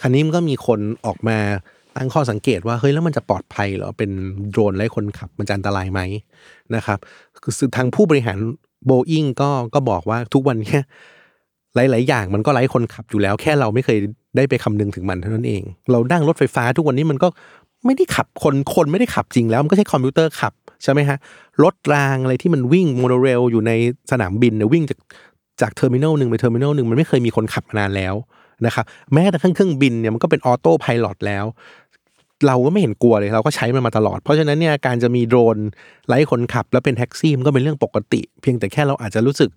[0.00, 1.38] คราวนี้มันก็มีคนออกมา
[1.96, 4.10] ตั้งข้อสังเกตว่าเฮ้ยแล้วมันจะปลอดภัยเหรอเป็น
[4.50, 6.00] โดรนไร้คนขับมันจะอันตรายไหม
[6.74, 6.98] นะครับ
[7.42, 8.38] คือทางผู้บริหาร
[8.86, 10.76] โบอิ้งก็ก็บอกว่าทุกวันนี้
[11.76, 13.98] หลาย ๆ อย่างมันก็ไร้คนขับอยู่แล้ว แค่เราไม่เคย
[14.36, 17.28] ได้ไปคำนึงถึงมันเท่านั้นเอง เรานั่งรถไฟฟ้าทุกวันนี้มันก็
[17.86, 20.52] ไม่ได้ขับคนคนไม่ได้ขับจริงแล้ว มันก็ใช้คอมพิวเตอร์ขับ
[20.82, 21.18] ใช่ไหมฮะ
[21.64, 23.72] รถรางอะไรที่มันวิ่งโมโนเรลอยู่ใน
[24.10, 24.98] สนามบินเนี่ยวิ่งจาก
[25.60, 28.14] จาก terminal หนึ่งไป terminal หนึ่งมันไม่เคยมีคนขับมานานแล้ว
[28.66, 31.44] นะครับแม้แต่เครื่องบินเนี่ยมันก็เป็น autopilot แล้ว
[32.46, 35.56] เราก็ไม่เห็นกลัวเลยเราก็ใช้มันมาตลอด เพราะฉะนั้นเนี่ยการจะมีโดรน
[36.08, 39.50] ไร้คนขับแล้วเป็นแท็กซี่มันก็เป็นเรื่องปกติ เพียงแต่แค่เราอาจจะรู้สึก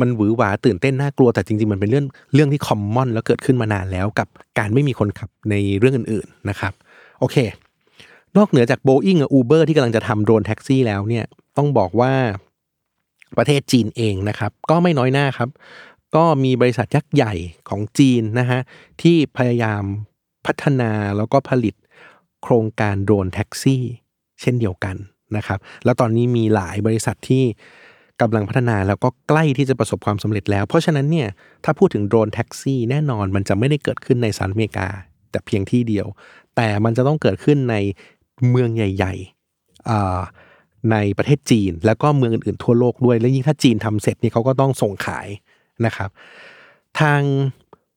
[0.00, 6.72] มันหวือหวาตื่นเต้นน่ากลัวแต่จริงๆ มันเป็นเรื่องเรื่องที่ common แล้วเกิดขึ้นมานานแล้วกับการไม่มีคนขับในเรื่องอื่นๆนะครับ
[7.18, 7.36] โอเค
[8.36, 11.24] นอกเหนือจาก Boeing กับ Uber ที่กำลังจะทำโดรนแท็กซี่แล้วเนี่ย
[11.56, 12.12] ต้องบอกว่า
[13.38, 15.48] ประเทศจีนเองนะครับ ก็ไม่น้อยหน้าครับ
[16.16, 17.34] ก็มีบริษัทยักษ์ใหญ่
[17.68, 18.60] ของจีนนะฮะ
[19.02, 19.82] ที่พยายาม
[20.46, 21.74] พัฒนาแล้วก็ผลิต
[22.42, 23.84] โครงการโดรนแท็กซี่
[24.40, 24.96] เช่นเดียวกัน
[25.36, 27.44] นะครับ แล้วตอนนี้มีหลายบริษัทที่
[28.20, 31.28] กำลังพัฒนาแล้วก็ใกล้ที่จะประสบความสำเร็จแล้ว เพราะฉะนั้นเนี่ย
[31.64, 34.88] ถ้าพูดถึงโดรนแท็กซี่แน่นอนมันจะไม่ได้เกิดขึ้นในสหรัฐอเมริกา
[35.30, 36.06] แต่เพียงที่เดียว
[36.56, 37.76] แต่มันจะต้องเกิดขึ้นใน
[38.50, 45.28] เมืองใหญ่ๆในประเทศจีน แล้วก็เมืองอื่นๆทั่วโลกด้วย และยิ่งถ้าจีนทำเสร็จนี่เขาก็ต้องส่งขาย
[45.86, 46.10] นะครับ
[47.00, 47.22] ทาง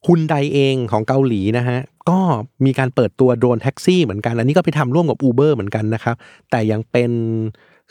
[0.07, 2.19] ฮุนไดเองของเกาหลีนะฮะก็
[2.65, 6.15] มีการเปิดตัวโดรนแท็กซี่เหมือนกัน อันนี้ก็ไปทำร่วมกับ Uber เหมือนกันนะครับ
[6.51, 7.11] แต่ยังเป็น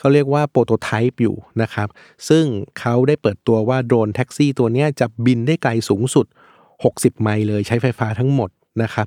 [0.03, 1.89] เขาเรียกว่าโปรโตไทป์อยู่นะครับ
[2.29, 2.45] ซึ่ง
[2.81, 6.27] เขาได้เปิดตัวว่าโดรนแท็กซี่ตัวนี้จะบินได้ไกลสูงสุด
[6.75, 8.51] 60 ไมล์เลยใช้ไฟฟ้าทั้งหมด
[8.83, 9.07] นะครับ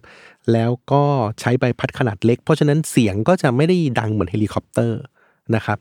[0.51, 1.03] แล้วก็
[1.39, 4.99] ใช้ใบพัดขนาดเล็ก เพราะฉะนั้นเสียงก็จะไม่ได้ดังเหมือนเฮลิคอปเตอร์
[5.55, 5.77] นะครับ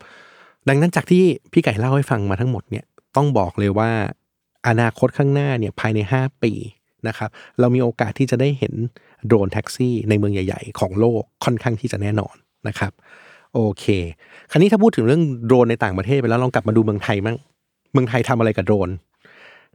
[0.68, 2.84] ดังนั้นจากที่พี่ไก่เล่าให้ฟังมาทั้งหมดเนี่ย
[3.16, 3.90] ต้องบอกเลยว่า
[4.68, 6.52] อนาคตข้างหน้าเนี่ยภายใน 5 ปี
[7.08, 8.74] นะครับเรามีโอกาสที่จะได้เห็น
[9.26, 12.34] โดรนแท็กซี่ในเมืองใหญ่ ๆ ของโลกค่อนข้างที่จะแน่นอน
[12.68, 12.92] นะครับ
[13.54, 13.84] โอเค
[14.50, 17.36] คราวนี้ถ้าพูดถึงเรื่องโดรนในต่างประเทศไปแล้วลองกลับมาดูเมืองไทยมั่ง
[17.92, 18.90] เมืองไทยทำอะไรกับโดรน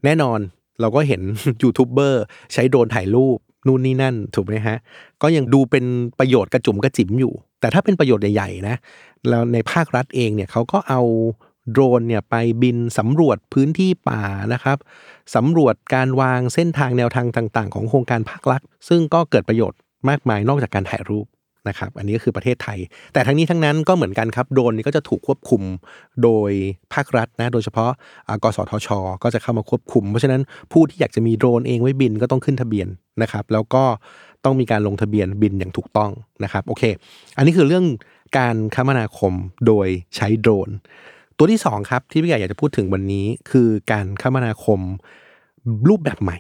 [0.04, 0.40] แน่นอน
[0.82, 1.22] เราก็เห็น
[1.64, 3.38] ยูทูบเบอร์ใช้โดรนถ่ายรูป
[3.68, 4.78] นู่นนี่นั่นถูกไหมฮะ
[5.22, 5.86] ก็ยังดูเป็น
[6.20, 8.76] ประโยชน์กระจุ่มกระจิ๋มอยู่ แต่ถ้าเป็นประโยชน์ใหญ่ๆนะ
[9.30, 11.02] แล้วในภาครัฐเองเนี่ยเขาก็เอา
[11.72, 14.78] โดรนเนี่ยไปบินสำรวจพื้นที่ป่านะครับ
[15.36, 21.26] สำรวจการวางเส้นทางแนวทางต่าง ๆ ของโครงการภาครัฐซึ่งก็เกิดประโยชน์มากมายนอกจากการถ่ายรูป
[21.68, 22.80] นะครับอันนี้ก็คือประเทศไทย
[23.14, 25.62] แต่ทั้งนี้ทั้งนั้นก็เหมือนกันครับโดรนนี่ก็จะถูกควบคุม
[26.24, 26.52] โดย
[26.94, 27.92] ภาครัฐนะโดยเฉพาะ
[28.44, 28.90] กสทช
[29.24, 30.42] ก็จะเข้ามาควบคุม เพราะฉะนั้น
[30.72, 32.88] ผู้ที่อยากจะมีโดรนเองไว้บินก็ต้องขึ้นทะเบียน
[33.22, 33.84] นะครับแล้วก็
[34.46, 36.12] ต้องมีการลงทะเบียนบินอย่างถูกต้อง
[36.44, 36.84] นะครับโอเค
[37.38, 37.86] อันนี้คือเรื่อง
[38.38, 39.34] การคมนาคม
[39.68, 40.70] โดยใช้โดรน
[41.38, 44.80] ตัวที่สองครับที่พี่ใหญ่อยากจะพูดถึงวันนี้ คือการคมนาคม
[45.90, 46.38] รูปแบบใหม่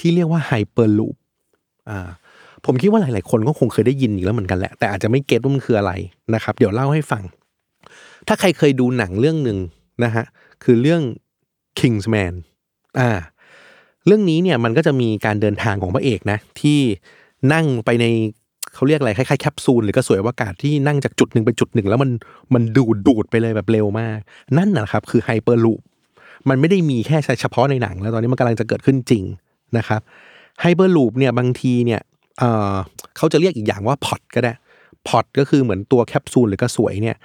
[0.00, 1.16] ที่เรียกว่าไฮเปอร์ลูป
[1.90, 2.08] อ่า
[2.66, 5.92] ผมคิดว่าหลาย ๆ คนก็คงเคยได้ยินอยู่แล้วเหมือนกันแหละ แต่อาจจะไม่เก็ตว่ามันคืออะไร
[6.34, 7.22] นะครับ เดี๋ยวเล่าให้ฟัง
[8.28, 9.58] ถ้าใครเคยดูหนังเรื่องหนึ่ง
[10.04, 10.24] นะฮะ
[10.64, 11.02] คือเรื่อง
[11.78, 12.34] Kingsman
[12.98, 13.10] อ่า
[14.06, 16.78] เรื่องนี้เนี่ยมันก็จะมีการเดินทางของพระเอกนะ ที่
[17.52, 18.06] นั่งไปใน
[18.74, 22.10] เขาเรียกอะไรคล้ายๆแคปซูลหรือกระสวยอวกาศที่นั่งจากจุดหนึ่งไปจุดหนึ่งแล้วมัน
[22.54, 24.18] มันดูดดูดไปเลยแบบเร็วมาก
[24.58, 25.80] นั่นนะครับคือไฮเปอร์ลูป
[26.48, 29.24] มันไม่ได้มีแค่เฉพาะในหนัง แล้วตอนนี้มันกำลังจะเกิดขึ้นจริง
[29.76, 30.00] นะครับ
[30.60, 32.00] ไฮเปอร์ลูปเนี่ยบางทีเนี่ย
[33.16, 34.52] เขาจะเรียกอีกอย่างว่าพอตก็ได้
[35.08, 37.16] พอตก็คือเหมือนตัวแคปซูลหรือกระสวยเนี่ย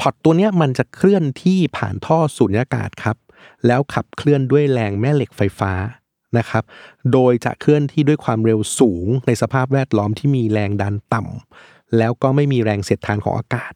[0.00, 3.16] พอตตัวเนี้ยมันจะเคลื่อนที่ผ่านท่อสูญญากาศครับ
[3.66, 5.72] แล้วขับเคลื่อนด้วยแรงแม่เหล็กไฟฟ้า
[6.38, 6.64] นะครับ
[7.12, 13.72] โดยจะเคลื่อนที่ด้วยความเร็วสูงในสภาพแวดล้อมที่มีแรงดันต่ำแล้วก็ไม่มีแรงเสียดทานของอากาศ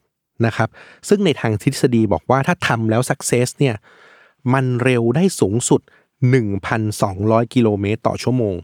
[0.46, 0.68] นะครับ
[1.08, 3.76] ซึ่งในทางทฤษฎีบอกว่าถ้าทำแล้วสักเซสเนี่ย
[4.52, 5.80] มันเร็วได้สูงสุด
[6.66, 8.54] 1,200 กิโลเมตรต่อชั่วโมง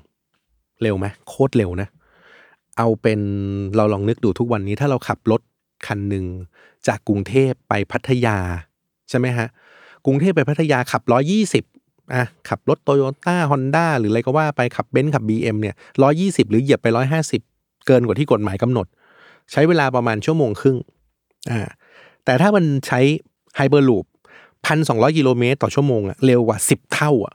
[0.83, 1.89] เร็วไหมโคตรเร็วนะ
[2.79, 3.21] เอาเป็น
[3.77, 5.41] เราลองนึกดูทุกวันนี้ถ้าเราขับรถ
[5.87, 6.25] คันหนึ่ง
[6.87, 8.37] จากกรุงเทพไปพัทยา
[9.09, 9.49] ใช่ไหมฮะ
[10.07, 11.03] กรุงเทพไปพัทยาขับ
[11.59, 15.75] 120อะขับรถโตโยต้าฮอนด้าหรืออะไรก็ว่าไปขับเบนซ์ขับ BM เนี่ย
[16.13, 16.87] 120หรือเหยียบไป
[17.37, 18.87] 150เกินกว่าที่กฎหมายกำหนด
[19.53, 20.79] ใช้เวลาประมาณชั่วโมงครึ่ง
[21.51, 21.61] อ่า
[22.25, 23.01] แต่ถ้ามันใช้
[23.57, 24.05] ไฮเปอร์ลูป
[24.67, 27.35] พันสองกิโลเมตรต่อชั่วโมงอะเร็วกว่า10เท่าอะ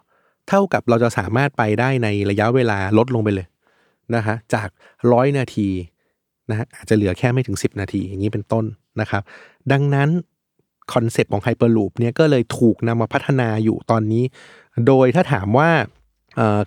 [0.49, 3.47] เท่ากับเราจะสามารถไปได้ในระยะเวลาลดลงไปเลย
[4.15, 4.69] นะฮะจาก
[5.12, 5.69] ร้อยนาที
[6.49, 8.65] นะฮะอาจจะเหลือแค่ไม่ถึง 10 นาทีอย่างนี้เป็นต้น
[9.01, 9.23] นะครับ
[9.71, 10.10] ดังนั้น
[10.93, 14.23] คอนเซปต์ของไฮเปอร์ลูปเนี่ยก็เลยถูกนำมาพัฒนาอยู่ตอนนี้
[14.88, 15.69] โดยถ้าถามว่า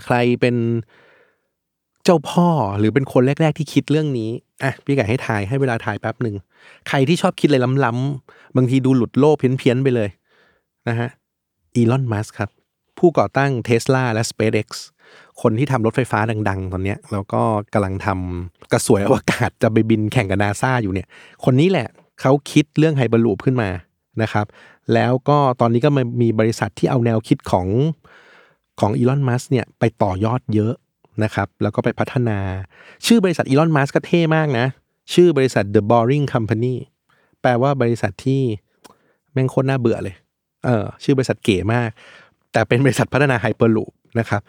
[0.05, 0.57] ใครเป็น
[2.05, 4.31] เจ้าพ่อหรือเป็นคนแรก ๆ ที่คิดเรื่องนี้
[4.63, 6.37] อะพี่ไก่ให้ทายให้เวลาทายแป๊บหนึ่ง
[6.89, 10.09] ใครที่ชอบคิดอะไรล้ำๆบางทีดูหลุดโลกเพี้ยนๆไปเลย
[10.89, 11.09] นะฮะ
[11.75, 12.51] อีลอนมัสครับ
[13.01, 14.69] ผู้ก่อตั้ง Tesla และ SpaceX
[15.43, 21.07] คนที่ทำรถไฟฟ้าดัง ๆ ตอนนี้แล้วก็กำลังทำกระสวยอวกาศจะไปบินแข่งกับนาซาอยู่เนี่ย
[21.45, 21.89] คนนี้แหละ
[22.21, 23.71] เขาคิดเรื่องไฮเปอร์ลูปขึ้นมา
[24.23, 24.47] นะครับ
[24.95, 25.91] แล้วก็ตอนนี้ก็
[26.23, 27.67] มีบริษัทที่เอาแนวคิดของ
[28.81, 30.75] ของอีลอนมัสเนี่ยไปต่อยอดเยอะ
[31.25, 32.39] นะครับ แล้วก็ไปพัฒนา
[33.07, 34.67] ชื่อบริษัทอีลอนมัสก์ก็เท่มากนะ
[35.15, 36.75] ชื่อบริษัท The Boring Company
[37.43, 38.43] แปลว่าบริษัทที่
[39.33, 40.17] แม่งโคตรน่าเบื่อเลย
[40.65, 41.91] เออ ชื่อบริษัทเก๋มาก
[42.53, 44.43] แต่เป็นบริษัทพัฒนาไฮเปอร์ลูปนะครับ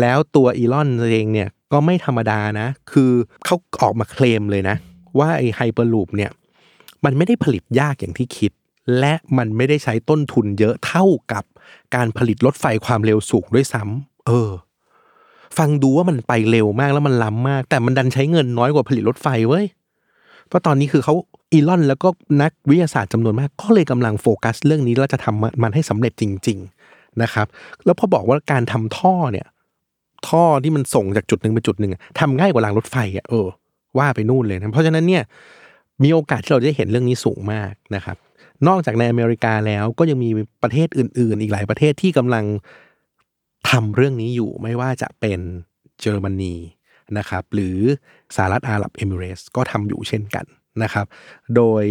[0.00, 3.10] แล้วตัวอีลอนเองเนี่ยก็ไม่ธรรมดานะ คือ
[3.44, 4.76] เขาออกมาเคลมเลยนะ
[5.18, 6.30] ว่าไอไฮเปอร์ลูปเนี่ย
[7.04, 8.52] มันไม่ได้ผลิตยากอย่างที่คิด
[8.98, 11.44] และมันไม่ได้ใช้ต้นทุนเยอะเท่ากับ
[11.94, 14.50] การผลิตรถไฟความเร็วสูงด้วยซ้ำเออ
[15.58, 19.64] ฟังดูว่ามันไปเร็วมากแล้วมันล้ำมาก แต่มันดันใช้เงินน้อยกว่าผลิตรถไฟเว้ย
[20.48, 21.14] เพราะตอนนี้คือเขา
[21.52, 22.08] อีลอนแล้วก็
[22.42, 26.77] นักวิทยาศาสตร์จำนวนมาก ก็เลยกำลังโฟกัสเรื่องนี้แล้วจะทำมันให้สำเร็จจริง ๆ
[27.22, 27.46] นะครับ
[27.84, 29.46] แล้วพอบอกว่าการทำท่อเนี่ย
[30.28, 33.46] ท่อที่มันส่งจากจุดหนึ่งไปจุดหนึ่งอะทำง่ายกว่ารางรถไฟอะเออ
[33.98, 35.22] ว่าไปนู่นเลยนะเพราะฉะนั้นเนี่ย
[36.02, 38.16] มีโอกาสที่เราจะเห็นเรื่องนี้สูงมากนะครับ
[38.68, 40.30] นอกจากในอเมริกาแล้วก็ยังมี
[40.62, 42.44] ประเทศอื่น ๆ อีกหลายประเทศที่กำลัง
[43.70, 45.40] ทำเรื่องนี้อยู่ไม่ว่าจะเป็น
[46.00, 46.54] เยอรมนี
[47.18, 47.78] นะครับ หรือ
[48.36, 50.44] สหรัฐอาหรับเอมิเรสก็ทำอยู่เช่นกัน
[50.82, 51.06] นะครับ
[51.56, 51.84] โดย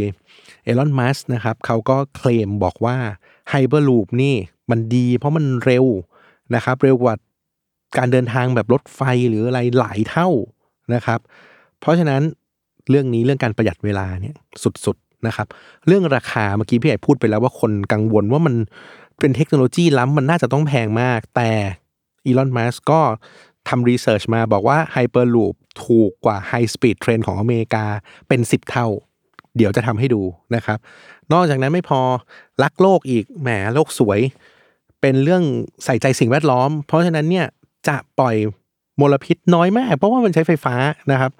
[0.64, 2.98] เอลอนมัสนะครับเขาก็เคลมบอกว่า
[3.50, 4.36] ไฮเปอร์ลูปนี่
[4.72, 5.86] มันดี เพราะมันเร็ว
[6.56, 7.16] นะครับ เร็วกว่า
[7.98, 10.30] การเดินทางแบบรถไฟหรืออะไรหลายเท่า
[10.94, 11.20] นะครับ
[11.80, 12.22] เพราะฉะนั้น
[12.90, 14.36] เรื่องนี้เรื่องการประหยัดเวลาเนี่ย
[14.86, 15.48] สุดๆนะครับ
[15.88, 18.56] เรื่องราคาเมื่อกี้พี่ใหญ่พูดไปแล้วว่าคนกังวลว่ามัน
[19.20, 21.50] เป็นเทคโนโลยีล้ำมันน่าจะต้องแพงมาก แต่
[22.26, 23.02] อีลอนมัสก์ก็
[23.70, 25.54] ทำ research มาบอกว่าไฮเปอร์ลูป
[25.84, 27.86] ถูกกว่า high speed train ของอเมริกา
[28.28, 28.88] เป็น 10 เท่า
[29.58, 30.22] เดี๋ยวจะทำให้ดู
[30.56, 30.78] นะครับ
[31.34, 32.02] นอกจากนั้นไม่พอ
[32.64, 34.20] รักโลกอีกแหมโลกสวย
[35.02, 35.44] เป็นเรื่อง
[35.86, 37.48] ใส่ใจสิ่งแวดล้อม เพราะฉะนั้นเนี่ย
[37.88, 38.36] จะปล่อย
[39.00, 40.76] มลพิษน้อยมาก เพราะว่ามันใช้ไฟฟ้า
[41.12, 41.32] นะครับ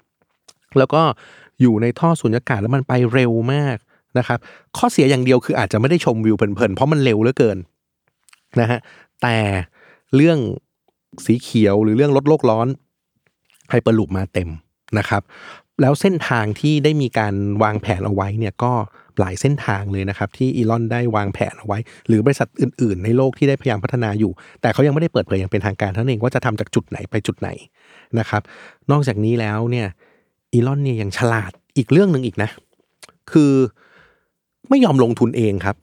[0.78, 1.02] แล้วก็
[1.60, 3.76] อยู่ในท่อสุญญากาศแล้วมันไปเร็วมาก
[4.18, 4.38] นะครับ
[4.76, 7.58] ข้อเสียอย่างเดียวคืออาจจะไม่ได้ชมวิวเพลินๆเพราะมันเร็วเหลือเกิน
[8.60, 8.80] นะฮะ
[9.22, 9.36] แต่
[10.16, 10.38] เรื่อง
[11.24, 12.68] สีเขียวหรือเรื่องลดโลกร้อน
[13.70, 14.48] ไฮเปอร์ลูปมาเต็ม
[14.98, 15.22] นะครับ
[15.80, 18.72] แล้วเส้นทางที่ได้มีการวางแผนเอาไว้เนี่ยก็
[19.20, 21.78] หลายเส้นทางเลยนะครับที่อีลอนได้วางแผนเอาไว้
[22.08, 27.48] หรือบริษัทอื่น ๆ ในโลกที่ได้พยายามพัฒนาอยู่ แต่เขายังไม่ได้เปิดเผยอย่างเป็นทางการเท่านั้นเองว่าจะทำจากจุดไหนไปจุดไหน
[28.18, 28.42] นะครับ
[28.90, 29.86] นอกจากนี้แล้วเนี่ย
[30.52, 32.50] อีลอนเนี่ยยังฉลาดอีกเรื่องหนึ่งอีกนะ
[33.32, 33.52] คือ
[34.68, 35.76] ไม่ยอมลงทุนเองครับ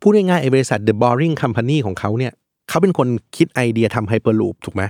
[0.00, 2.32] พูดง่ายๆไอ้บริษัท The Boring Company ของเขาเนี่ย
[2.68, 4.82] เขาเป็นคนคิดไอเดียทำไฮเปอร์ลูปถูกไหม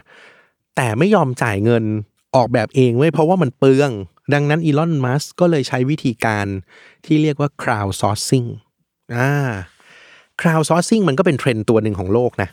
[0.76, 1.84] แต่ไม่ยอมจ่ายเงิน
[2.36, 3.90] ออกแบบเองเว้ยเพราะว่ามันเปลือง
[4.34, 6.46] ดังนั้นอีลอนมัสก็เลยใช้วิธีการ
[7.06, 8.48] ที่เรียกว่า crowd sourcing
[9.16, 9.30] อ่า
[10.40, 12.48] crowd sourcing มันก็เป็นเทรนด์ตัวหนึ่งของโลกนะ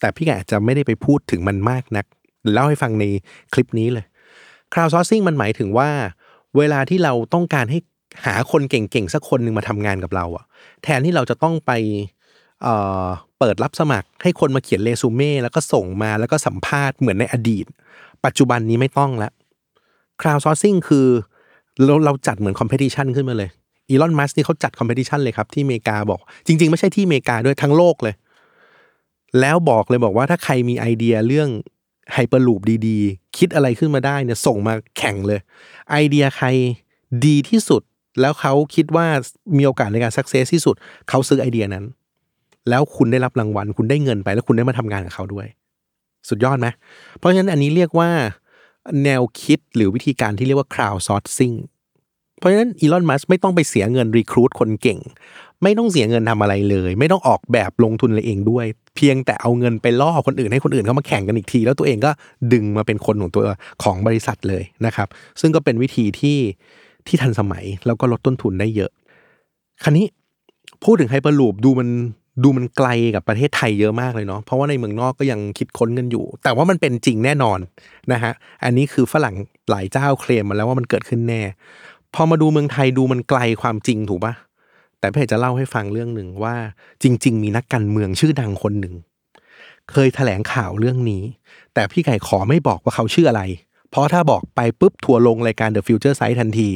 [0.00, 2.06] แต่พี่แกอาจจะไม่ได้ไปพูดถึงมันมากนัก
[2.52, 3.04] เล่าให้ฟังใน
[3.52, 4.04] คลิปนี้เลย
[4.72, 5.90] crowd sourcing มันหมายถึงว่า
[6.56, 7.78] เวลาที่เราต้องการให้
[8.24, 10.44] หาคนเก่งๆ สักคนหนึ่งมาทำงานกับเราอะ
[10.82, 11.72] แทนที่เราจะต้องไป
[12.62, 17.66] เเปิดรับสมัครให้คนมาเขียนเรซูเม่แล้วก็ส่งมาแล้วก็สัมภาษณ์เหมือนในอดีต
[18.26, 19.32] ปัจจุบันนี้ไม่ต้องแล้ว
[20.20, 21.06] crowd sourcing คือ
[21.84, 23.50] เราเราจัดเหมือน competition ขึ้นมาเลย
[23.88, 28.14] อีลอนมัสก์นี่เขาจัด competition เลยครับ ที่อเมริกาบอก จริง ๆ ไม่ใช่ที่อเมริกาด้วยทั้งโลกเลย
[29.40, 31.48] แล้วบอกเลยบอกว่าถ้าใครมีไอเดียเรื่อง
[32.12, 35.40] ไฮเปอร์ลูปดีๆ คิดอะไรขึ้นมาได้เนี่ยส่งมาแข่งเลย
[35.90, 36.46] ไอเดียใคร
[37.26, 37.82] ดีที่สุด
[38.20, 39.06] แล้วเขาคิดว่า
[39.56, 40.74] มีโอกาสในการ success ที่สุด
[41.08, 41.84] เขาซื้อไอเดียนั้น
[42.68, 45.46] แล้วคุณได้รับรางวัล คุณได้เงินไป แล้วคุณได้มาทำงานกับเขาด้วย
[46.28, 46.68] สุดยอดไหม
[47.18, 48.10] เพราะฉะนั้นอันนี้เรียกว่า
[49.04, 51.56] แนวคิดหรือวิธีการที่เรียกว่า crowd sourcing
[52.38, 55.00] เพราะฉะนั้นอีลอนมัสไม่ต้องไปเสียเงินรีครูดคนเก่ง
[55.62, 62.10] ไม่ต้องเสียเงินทำอะไรเลย ไม่ต้องออกแบบลงทุนอะไรเองด้วย เพียงแต่เอาเงินไปล่อคนอื่นให้คนอื่นเข้ามาแข่งกันอีกที แล้วตัวเองก็
[62.52, 63.44] ดึงมาเป็นคนของตัว
[63.82, 65.08] ของบริษัทเลยนะครับ
[65.40, 66.38] ซึ่งก็เป็นวิธีที่
[67.06, 68.90] ที่ทันสมัยแล้วก็ลดต้นทุนได้เยอะ
[69.82, 70.06] คราวนี้
[70.84, 71.88] พูดถึงไฮเปอร์ลูปดูมัน
[72.42, 77.58] ดูมันไกลกับประเทศไทยเยอะมากเลยเนาะเพราะว่าในเมืองนอกก็ยังคิดค้นกันอยู่ แต่ว่ามันเป็นจริงแน่นอน
[78.12, 78.32] นะฮะ
[78.64, 79.34] อันนี้คือฝรั่ง
[79.70, 81.42] หลายเจ้าเคลมมาแล้วว่ามันเกิดขึ้นแน่
[82.14, 84.34] พอมาดูเมืองไทยดูมันไกลความจริงถูกปะ
[84.98, 86.54] แต่พี่จะเล่าให้ฟังเรื่องหนึ่งว่า
[87.02, 88.94] จริง ๆ มีนักการเมืองชื่อดังคนหนึ่ง
[89.90, 91.22] เคยแถลงข่าวเรื่องนี้
[91.74, 93.42] แต่พี่ไก่ขอไม่บอกว่าเขาชื่ออะไร
[93.90, 96.70] เพราะถ้าบอกไปปุ๊บทัวร์ลงรายการ The Future Sight ทันที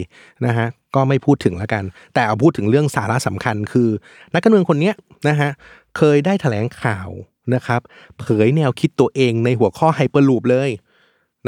[0.46, 3.88] นะฮะก็ไม่พูดถึงแล้วกัน แต่เอาพูดถึงเรื่องสาระสำคัญคือ
[4.35, 4.92] นักการเมืองคนนี้
[5.29, 5.51] นะฮะ
[5.96, 7.09] เคยได้แถลงข่าว
[7.55, 7.81] นะครับ
[8.18, 10.70] เผยแนวคิดตัวเองในหัวข้อไฮเปอร์ลูปเลย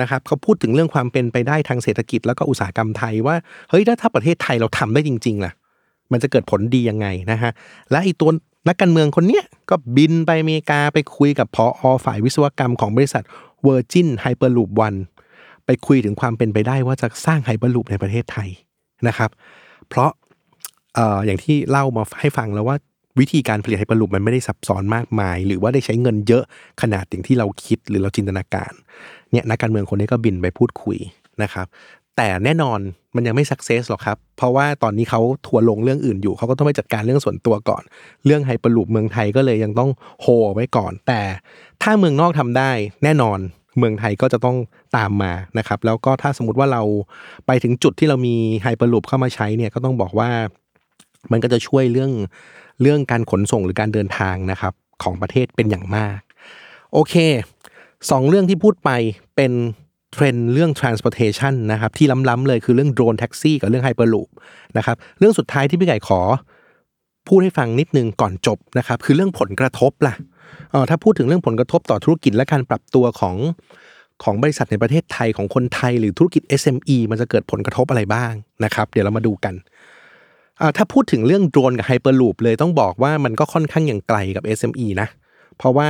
[0.01, 3.37] นะครับเขาพูดถึงเรื่องความเป็นไปได้ทางเศรษฐกิจแล้วก็อุตสาหกรรมไทยว่า
[3.71, 5.53] เฮ้ยถ้าถ้าประเทศไทยเราทำได้จริงๆล่ะ
[6.13, 7.51] มันจะเกิดผลดียังไงนะฮะ
[7.91, 8.31] และไอ้ตัว
[8.69, 13.25] นักการเมืองคนเนี้ยก็บินไปอเมริกาไปคุยกับพออฝ่ายวิศวกรรมของบริษัท
[13.67, 14.99] Virgin Hyperloop One
[15.67, 18.49] ไปคุยถึงความเป็นไปได้ว่าจะสร้างไฮเปอร์ลูปในประเทศไทย
[19.09, 19.31] นะครับ
[19.89, 20.11] เพราะ
[20.99, 22.77] อออย่างที่เล่ามาให้ฟังแล้วว่า
[23.21, 26.45] วิธีการผลิตไฮเปอร์ลูปมันไม่ได้ซับซ้อนมากมาย หรือว่าได้ใช้เงินเยอะ
[26.83, 28.73] ขนาดอย่างที่เราคิดหรือเราจินตนาการ
[29.33, 30.99] เนี่ยนักการเมืองคนนี้ก็บินไปพูดคุย
[31.43, 31.67] นะครับ
[32.17, 32.79] แต่แน่นอน
[33.15, 37.83] มันยังไม่ success หรอกครับ เพราะว่าตอนนี้เขาทัวร์ลงเรื่องอื่นอยู่ เขาก็ต้องไปจัดการเรื่องส่วนตัวก่อน
[38.27, 41.21] เรื่องไฮเปอร์ลูปเมืองไทยก็เลยยังต้องโฮไว้ก่อน แต่
[41.83, 42.71] ถ้าเมืองนอกทำได้
[43.05, 43.39] แน่นอน
[43.79, 44.57] เมืองไทยก็จะต้อง
[44.97, 46.83] ตามมานะครับ แล้วก็ถ้าสมมติว่าเรา
[47.47, 50.31] ไปถึงจุดที่เรามีไฮเปอร์ลูปเข้ามาใช้เนี่ยก็ต้องบอกว่า
[51.33, 52.11] มันก็จะช่วยเรื่อง
[52.83, 56.19] เรื่องการขนส่งหรือการเดินทางนะครับของประเทศเป็นอย่างมาก
[56.93, 57.15] โอเค
[58.11, 58.91] สองเรื่องที่พูดไป
[59.37, 59.53] เป็น
[60.13, 64.29] เทรนด์เรื่อง transportation นะครับที่ล้ำๆเลยคือเรื่องโดรนแท็กซี่กับเรื่องไฮเปอร์ลูป
[64.77, 66.21] นะครับเรื่องสุดท้ายที่พี่ไก่ขอ
[67.29, 70.15] พูดให้ฟังนิดนึงก่อนจบนะครับคือเรื่องผลกระทบล่ะ
[70.71, 73.37] เออถ้าพูดถึงเรื่องผลกระทบต่อธุรกิจและการปรับตัวของ
[74.23, 78.33] ของบริษัทในประเทศไทยของคนไทยหรือธุรกิจ SME มันจะเกิดผลกระทบอะไรบ้าง
[78.65, 79.55] นะครับ เดี๋ยวเรามาดูกัน
[80.61, 85.09] อ่าถ้าพูดถึงเรื่องโดรนกับไฮเปอร์ลูปเลยต้องบอกว่ามันก็ค่อนข้างอยังไกลกับ SME นะ
[85.59, 85.89] เพราะว่า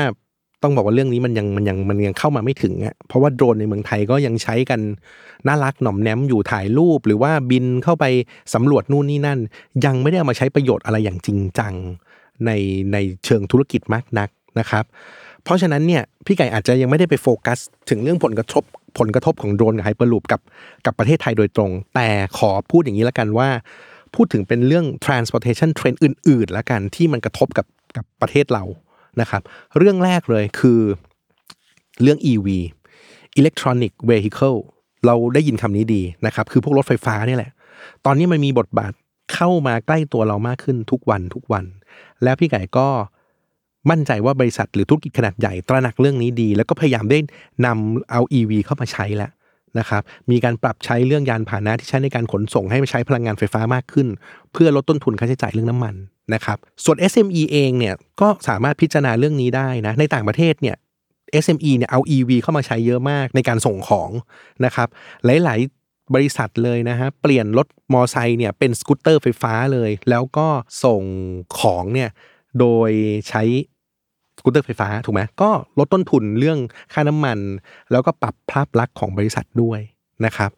[0.62, 4.80] ต้องบอกว่าเรื่องนี้มันยังมันยังมันยังเข้ามาไม่ถึงอะเพราะว่าโดรนในเมืองไทยก็ยังใช้กัน
[5.46, 8.04] น่ารักหน่อมแนมอยู่ถ่ายรูป หรือว่าบินเข้าไป
[8.54, 9.38] สำรวจนู่นนี่นั่น
[9.84, 11.74] ยังไม่ได้เอามาใช้ประโยชน์อะไรอย่างจริงจัง
[12.46, 12.50] ใน
[12.92, 14.84] ในเชิงธุรกิจมากนัก นะครับ
[15.44, 17.58] เพราะฉะนั้นเนี่ยพี่ไก่อาจจะยังไม่ได้ไปโฟกัส
[17.90, 18.62] ถึงเรื่องผลกระทบ
[18.98, 20.40] ผลกระทบของโดรนกับไฮเปอร์ลูปกับ
[20.86, 23.48] กับประเทศไทยโดยตรง แต่ขอพูดอย่างนี้แล้วกันว่า
[24.14, 28.64] พูดถึงเป็นเรื่อง transportation trend อื่นๆแล้วกันที่มันกระทบกับกับประเทศเรา
[29.20, 29.42] นะครับ
[29.78, 30.80] เรื่องแรกเลยคือ
[32.02, 32.48] เรื่อง EV
[33.40, 34.58] electronic vehicle
[35.06, 37.50] เราได้ยินคำนี้ดีนะครับ คือพวกรถไฟฟ้านี่แหละ
[38.04, 38.92] ตอนนี้มันมีบทบาท
[39.34, 41.64] เข้ามาใกล้ตัวเรามากขึ้นทุกวันทุกวัน
[42.22, 42.88] แล้วพี่ไก่ก็
[43.90, 47.18] มั่นใจว่าบริษัทหรือธุรกิจขนาดใหญ่ตระหนักเรื่องนี้ดี แล้วก็พยายามได้
[47.66, 49.30] นำเอา EV เข้ามาใช้แล้ว
[49.78, 54.08] นะครับมีการปรับใช้เรื่องยานพาหนะที่ใช้ในการขนส่งให้ใช้พลังงานไฟฟ้ามากขึ้น
[54.52, 55.94] เพื่อลดต้นทุนค่าใช้จ่ายเรื่องน้ำมัน
[56.34, 60.76] นะครับส่วน SME เองเนี่ยก็สามารถพิจารณาเรื่องนี้ได้นะในต่างประเทศเนี่ย
[61.44, 64.10] SME เนี่ยเอา EV เข้ามาใช้เยอะมากในการส่งของ
[64.64, 64.88] นะครับ
[65.24, 70.48] หลาย ๆบริษัทเลยนะฮะเปลี่ยนรถมอไซค์เนี่ยเป็นสกูตเตอร์ไฟฟ้าเลย แล้วก็
[70.84, 71.02] ส่ง
[71.58, 72.10] ของเนี่ย
[72.60, 72.90] โดย
[73.28, 73.42] ใช้
[74.44, 76.58] กูตเตอร์ไฟฟ้าถูกไหมก็ลดต้นทุนเรื่อง
[76.92, 77.38] ค่าน้ำมัน
[77.90, 79.80] แล้วก็ปรับภาพลักษณ์ของบริษัทด้วย
[80.24, 80.50] นะครับ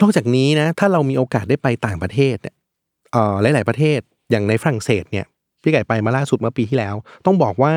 [0.00, 2.54] นอกจากนี้นะถ้าเรามีโอกาสได้ไปต่างประเทศเนี่ย
[3.12, 5.26] เอ่อหลาย ๆ ประเทศอย่างในฝรั่งเศสเนี่ย
[5.62, 6.94] พี่ไก่ไปมาล่าสุดเมื่อปีที่แล้ว
[7.26, 7.74] ต้องบอกว่า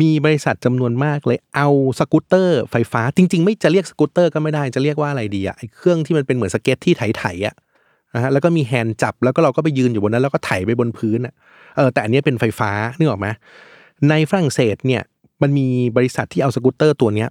[0.00, 7.54] มีบริษัทจำนวนมากเลยเอาสกูตเตอร์ไฟฟ้า จริง ๆ ไม่จะเรียกสกูตเตอร์ก็ไม่ได้จะเรียกว่าอะไรดีอะไอเครื่องที่มันเป็นเหมือนสเก็ตที่ไถๆอะ
[8.14, 11.34] นะฮะแล้วก็มีแฮนด์จับแล้วก็เราก็ไปยืนอยู่บนนั้นแล้วก็ไถไปบนพื้นอะ
[11.76, 13.28] เออแต่อันนี้เป็นไฟฟ้านึกออกไหม
[14.10, 15.02] ในฝรั่งเศสเนี่ย
[15.42, 17.28] มันมีบริษัทที่เอาสกูตเตอร์ตัวเนี้ย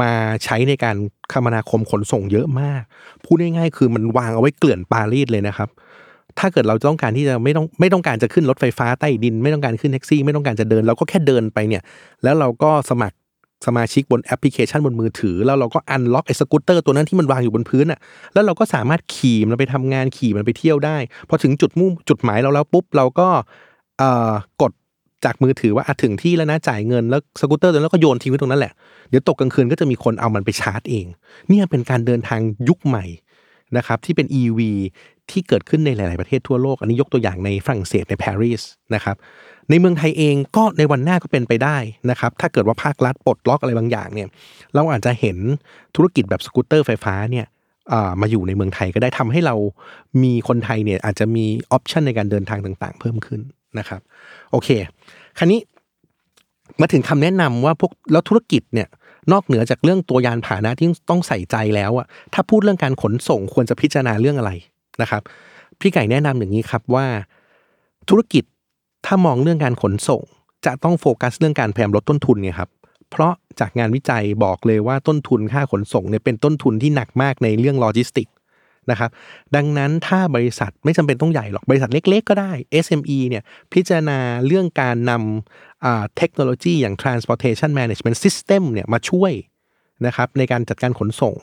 [0.00, 0.12] มา
[0.44, 0.96] ใช้ในการ
[1.32, 2.82] คมนาคมขนส่งเยอะมาก
[3.24, 5.68] พูดง่ายๆคือมันวางเอาไว้เกลื่อนปารีสเลยนะครับ
[6.38, 11.82] ถ้าเกิดเราต้องการที่จะไม่ต้องไม่ต้องการจะขึ้นรถไฟฟ้าใต้ดิน ไม่ต้องการขึ้นแท็กซี่ ไม่ต้องการจะเดิน เราก็แค่เดินไปเนี่ย
[12.22, 13.16] แล้วเราก็สมัคร
[13.66, 17.98] สมาชิกบนแอปพลิเคชันบนมือถือ แล้วเราก็ unlock ไอ้สกูตเตอร์ตัวนั้นที่มันวางอยู่บนพื้นอะ
[18.34, 20.96] แล้วเราก็สามารถขี่มันไปทำงานขี่มันไปเที่ยวได้
[21.28, 23.28] พอถึงจุดมุ่งจุดหมายเราแล้วปุ๊บเราก็
[24.02, 24.72] อ่อกด
[25.24, 28.72] จากมือถือว่าถึงที่แล้วนะจ่ายเงินแล้วสกูตเตอร์ตัวนั้นก็โยนทิ้งไว้ตรงนั้นแหละ
[29.08, 31.06] เดี๋ยวตกกลางคืนก็จะมีคนเอามันไปชาร์จเอง
[31.48, 33.04] เนี่ยเป็นการเดินทางยุคใหม่
[33.76, 34.60] นะครับที่เป็น EV
[35.30, 38.62] ที่เกิดขึ้นในหลาย ๆ ประเทศทั่วโลก อันนี้ยกตัวอย่างในฝรั่งเศสในปารีส
[38.94, 39.16] นะครับ
[39.70, 41.76] ในเมืองไทยเองก็ในวันหน้าก็เป็นไปได้
[42.10, 44.28] นะครับถ้าเกิดว่าภาครัฐปลดล็อกอะไรบางอย่างเนี่ย
[44.74, 45.36] เราอาจจะเห็น
[45.96, 47.46] ธุรกิจแบบสกูตเตอร์ไฟฟ้าเนี่ย
[48.20, 49.54] มาอยู่ในเมืองไทยก็ได้ทำให้เรา
[50.22, 53.40] มีคนไทยเนี่ยอาจจะมีออปชันในการเดินทางต่าง ๆ เพิ่มขึ้น
[53.78, 54.00] นะครับ
[54.50, 54.68] โอเค
[55.38, 55.60] คราวนี้
[56.80, 58.88] มาถึงคำแนะนำว่าพวกแล้วธุรกิจเนี่ย
[59.32, 64.52] นอกเหนือจากเรื่องตัวยานพาหนะที่ต้องใส่ใจแล้วอะถ้าพูดเรื่องการขนส่งควรจะพิจารณาเรื่องอะไร
[65.02, 65.22] นะครับ
[65.80, 67.06] พี่ไก่แนะนำอย่างนี้ครับว่า
[68.08, 68.44] ธุรกิจ
[69.06, 70.22] ถ้ามองเรื่องการขนส่ง
[70.66, 72.70] จะต้องโฟกัสเรื่องการพยายามลดต้นทุนไงครับ
[73.10, 78.28] เพราะจากงานวิจัยบอกเลยว่าต้นทุนค่าขนส่งเนี่ยเป็นต้นทุนที่หนักมากในเรื่องโลจิสติก
[78.90, 79.10] นะครับ
[79.56, 82.52] ดังนั้นถ้าบริษัทไม่จำเป็นต้องใหญ่หรอกบริษัทเล็กๆก็ได้
[82.84, 83.42] SME เนี่ย
[83.72, 89.32] พิจารณาเรื่องการนำเทคโนโลยีอย่าง transportation management system เนี่ยมาช่วย
[90.06, 91.34] นะครับในการจัดการขนส่ง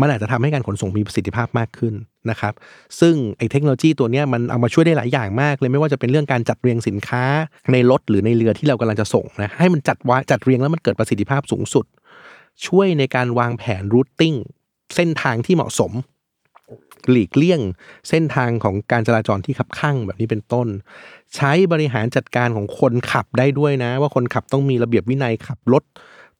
[0.00, 1.94] มันอาจจะทำให้การขนส่งมีประสิทธิภาพมากขึ้น
[2.30, 2.54] นะครับ
[3.00, 7.24] ซึ่งไอ้เทคโนโลยีตัวนี้มันเอามาช่วยได้หลายอย่างมากเลยไม่ว่าจะเป็นเรื่องการจัดเรียงสินค้า
[7.72, 11.84] ในรถหรือในเรือที่เรากำลังจะส่งนะให้มันจัดวาจัดเรียงแล้วมันเกิดประสิทธิภาพสูงสุด
[12.66, 14.34] ช่วยในการวางแผนรูทติ้ง
[14.96, 15.92] เส้นทางที่เหมาะสม
[17.10, 17.60] หลีกเลี่ยง
[18.08, 20.68] เส้นทางของการจราจรที่ขับข้างแบบนี้เป็นต้น
[21.36, 25.84] ใช้บริหารจัดการของคนขับได้ด้วยนะ ว่าคนขับต้องมีระเบียบวินัยขับรถ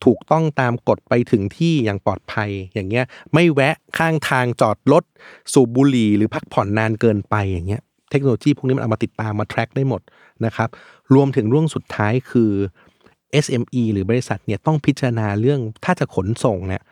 [0.04, 5.04] ถูกต้องตามกฎไปถึงที่อย่างปลอดภัย อย่างเงี้ยไม่แวะข้างทางจอดรถ
[5.52, 10.00] สูบบุหรี่หรือพักผ่อนนานเกินไปอย่างเงี้ยเทคโนโลยีพวกนี้มันเอามาติดตามมา track ได้หมด
[10.44, 10.68] นะครับ
[11.14, 12.52] รวมถึงเรื่องสุดท้ายคือ
[13.44, 16.82] SME หรือบริษัทเนี่ยต้องพิจารณาเรื่องถ้าจะขนส่งเนี่ย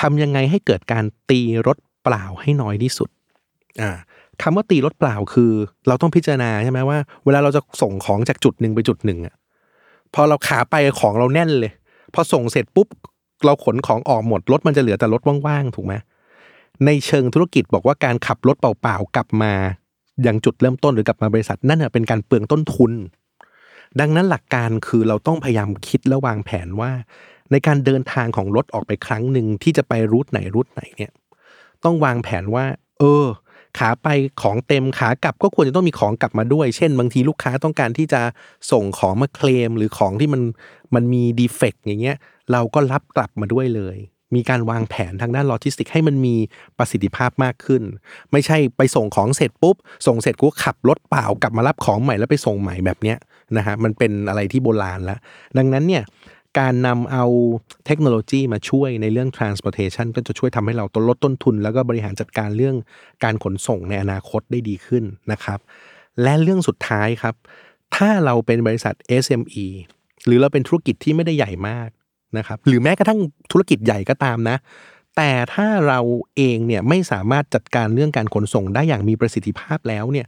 [0.00, 3.08] ทำยังไงให้เกิดการตีรถ เปล่าให้น้อยที่สุด
[3.82, 3.90] อ่า
[4.42, 5.52] คำว่าตีรถเปล่าคือ
[5.88, 9.34] เราต้องพิจารณาใช่ไหมว่า เวลาเราจะส่งของจากจุดหนึ่งไปจุดหนึ่งอะ
[10.14, 11.72] พอเราขาไปของเราแน่นเลย
[12.14, 12.88] พอส่งเสร็จปุ๊บ
[13.44, 15.94] เราขนของออกหมดรถมันจะเหลือแต่รถว่างๆถูกไหม
[16.86, 19.52] ในเชิงธุรกิจบอกว่าการขับรถเปล่าๆกลับมา
[20.22, 22.92] อย่างจุดเริ่มต้นหรือกลับมาบริษัทนั่นน่ะเป็นการเปลืองต้นทุน
[24.00, 26.90] ดังนั้นหลักการคือเราต้องพยายามคิดและวางแผนว่า
[27.50, 31.12] ในการเดินทางของรถออกไปครั้งหนึ่งที่จะไป route ไหน route ไหนเนี่ย
[31.84, 32.64] ต้องวางแผนว่า
[32.98, 33.26] เออ
[33.78, 34.08] ขาไป
[34.42, 38.20] ของเต็มขากลับก็ควรจะต้องมีของกลับมาด้วย เช่น บางทีลูกค้าต้องการที่จะ
[38.72, 40.42] ส่งของมาเคลม หรือของที่มัน
[40.94, 42.16] มันมี defect อย่างเงี้ย
[42.52, 43.96] เราก็รับกลับมาด้วยเลย
[44.34, 46.36] มีการวางแผนทางด้านโลจิสติกให้มันมี
[46.78, 47.82] ประสิทธิภาพมากขึ้น
[48.32, 53.18] ไม่ใช่ไปส่งของเสร็จปุ๊บ ส่งเสร็จกูก็ขับรถเปล่ากลับมารับของใหม่แล้วไปส่งใหม่แบบเนี้ย
[53.56, 55.18] นะฮะมันเป็นอะไรที่โบราณแล้ว
[55.56, 56.02] ดังนั้นเนี่ย
[56.58, 57.24] การนำเอา
[57.86, 62.76] เทคโนโลยีมาช่วยในเรื่อง transportation ก็จะช่วยทำให้เราตลดต้นทุน แล้วก็บริหารจัดการเรื่อง
[63.24, 65.58] การขนส่งในอนาคตได้ดีขึ้นนะครับ
[66.22, 67.34] และเรื่องสุดท้ายครับ
[67.96, 69.66] ถ้าเราเป็นบริษัท SME
[70.26, 71.88] หรือเราเป็นธุรกิจที่ไม่ได้ใหญ่มาก
[72.38, 73.20] นะครับ หรือแม้กระทั่ง
[73.52, 74.56] ธุรกิจใหญ่ก็ตามนะ
[75.16, 76.00] แต่ถ้าเรา
[76.36, 80.26] เองเนี่ยไม่สามารถจัดการเรื่องการขนส่งได้อย่างมีประสิทธิภาพแล้วเนี่ย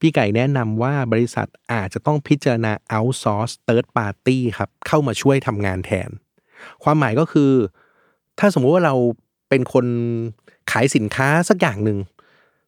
[0.00, 6.10] พี่ไก่แนะนำว่าบริษัทอาจจะต้องพิจารณา outsource third party ครับเข้ามาช่วยทำงานแทน
[6.84, 7.52] ความหมายก็คือ
[8.38, 8.94] ถ้าสมมุติว่าเรา
[9.48, 9.86] เป็นคน
[10.70, 11.98] ขายสินค้าสักอย่างหนึ่ง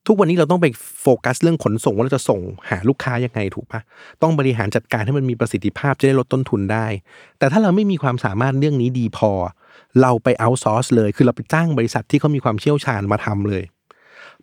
[0.06, 0.66] ทุกวันนี้เราต้องไป
[1.02, 3.80] โฟกัสเรื่องขนส่งว่าเราจะส่งหาลูกค้ายังไงถูกปะ
[4.22, 6.86] ต้องบริหารจัดการให้มันมีประสิทธิภาพจะได้ลดต้นทุนได้
[7.38, 9.30] แต่ถ้าเราไม่มีความสามารถเรื่องนี้ดีพอ
[10.00, 13.64] เราไปเอาซอร์สเลย คือเราไปจ้างบริษัทที่เขามีความเชี่ยวชาญมาทำเลย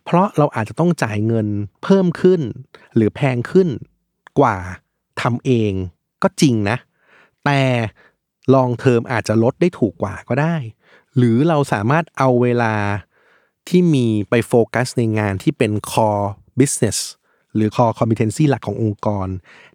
[0.06, 1.46] เพราะเราอาจจะต้องจ่ายเงิน
[1.82, 2.40] เพิ่มขึ้น
[2.94, 3.68] หรือแพงขึ้น
[4.40, 4.56] กว่า
[5.20, 5.72] ทำเอง
[6.22, 6.76] ก็จริงนะ
[7.44, 7.60] แต่
[8.54, 10.56] ลองเทอมอาจจะลดได้ถูกกว่าก็ได้
[11.16, 12.74] หรือเราสามารถเอาเวลา
[13.68, 16.26] ที่มีไปโฟกัสในงานที่เป็น core
[16.60, 16.98] business
[17.54, 19.28] หรือ core competency หลักขององค์กร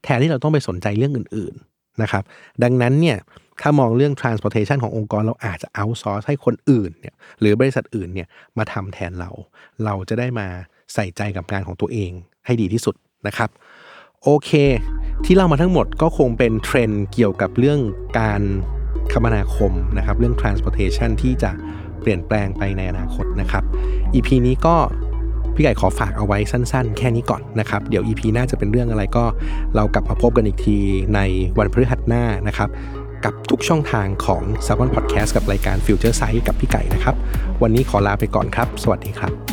[0.04, 2.24] แทนที่เราต้องไปสนใจเรื่องอื่น ๆนะครับ
[2.64, 3.18] ดังนั้นเนี่ย
[3.62, 9.30] ถ้ามองเรื่อง transportation ขององค์กรเราอาจจะ outsource ให้คนอื่นเนี่ยหรือบริษัทอื่นเนี่ยมาทำแทนเรา
[9.86, 10.48] เราจะได้มา
[10.94, 12.12] ใส่ใจกับงานของตัวเอง
[12.46, 12.96] ให้ดีที่สุด
[13.28, 13.50] นะครับ
[14.24, 14.52] โอเค
[15.26, 17.80] ที่เล่ามาทั้งหมดก็คงเป็นเทรนด์เกี่ยวกับเรื่อง
[18.20, 18.42] การ
[19.12, 21.52] คมนาคมนะครับ เรื่อง transportation ที่จะ
[22.02, 23.64] เปลี่ยนแปลงไปในอนาคตนะครับ
[24.14, 24.76] EP นี้ก็
[25.56, 29.26] พี่ไก่ขอฝากเอาไว้สั้นๆ แค่นี้ก่อนนะครับ เดี๋ยว EP หน้าจะเป็นเรื่องอะไรก็
[29.76, 30.78] เรากลับมาพบกันอีกที
[31.16, 31.20] ใน
[31.58, 32.70] วันพฤหัสหน้านะครับ
[33.26, 37.16] กับทุกช่องทางของ s ซ m o n Podcast กับรายการ Future Sight กับพี่ไก่นะครับ
[37.62, 39.51] วันนี้ขอลาไปก่อนครับ สวัสดีครับ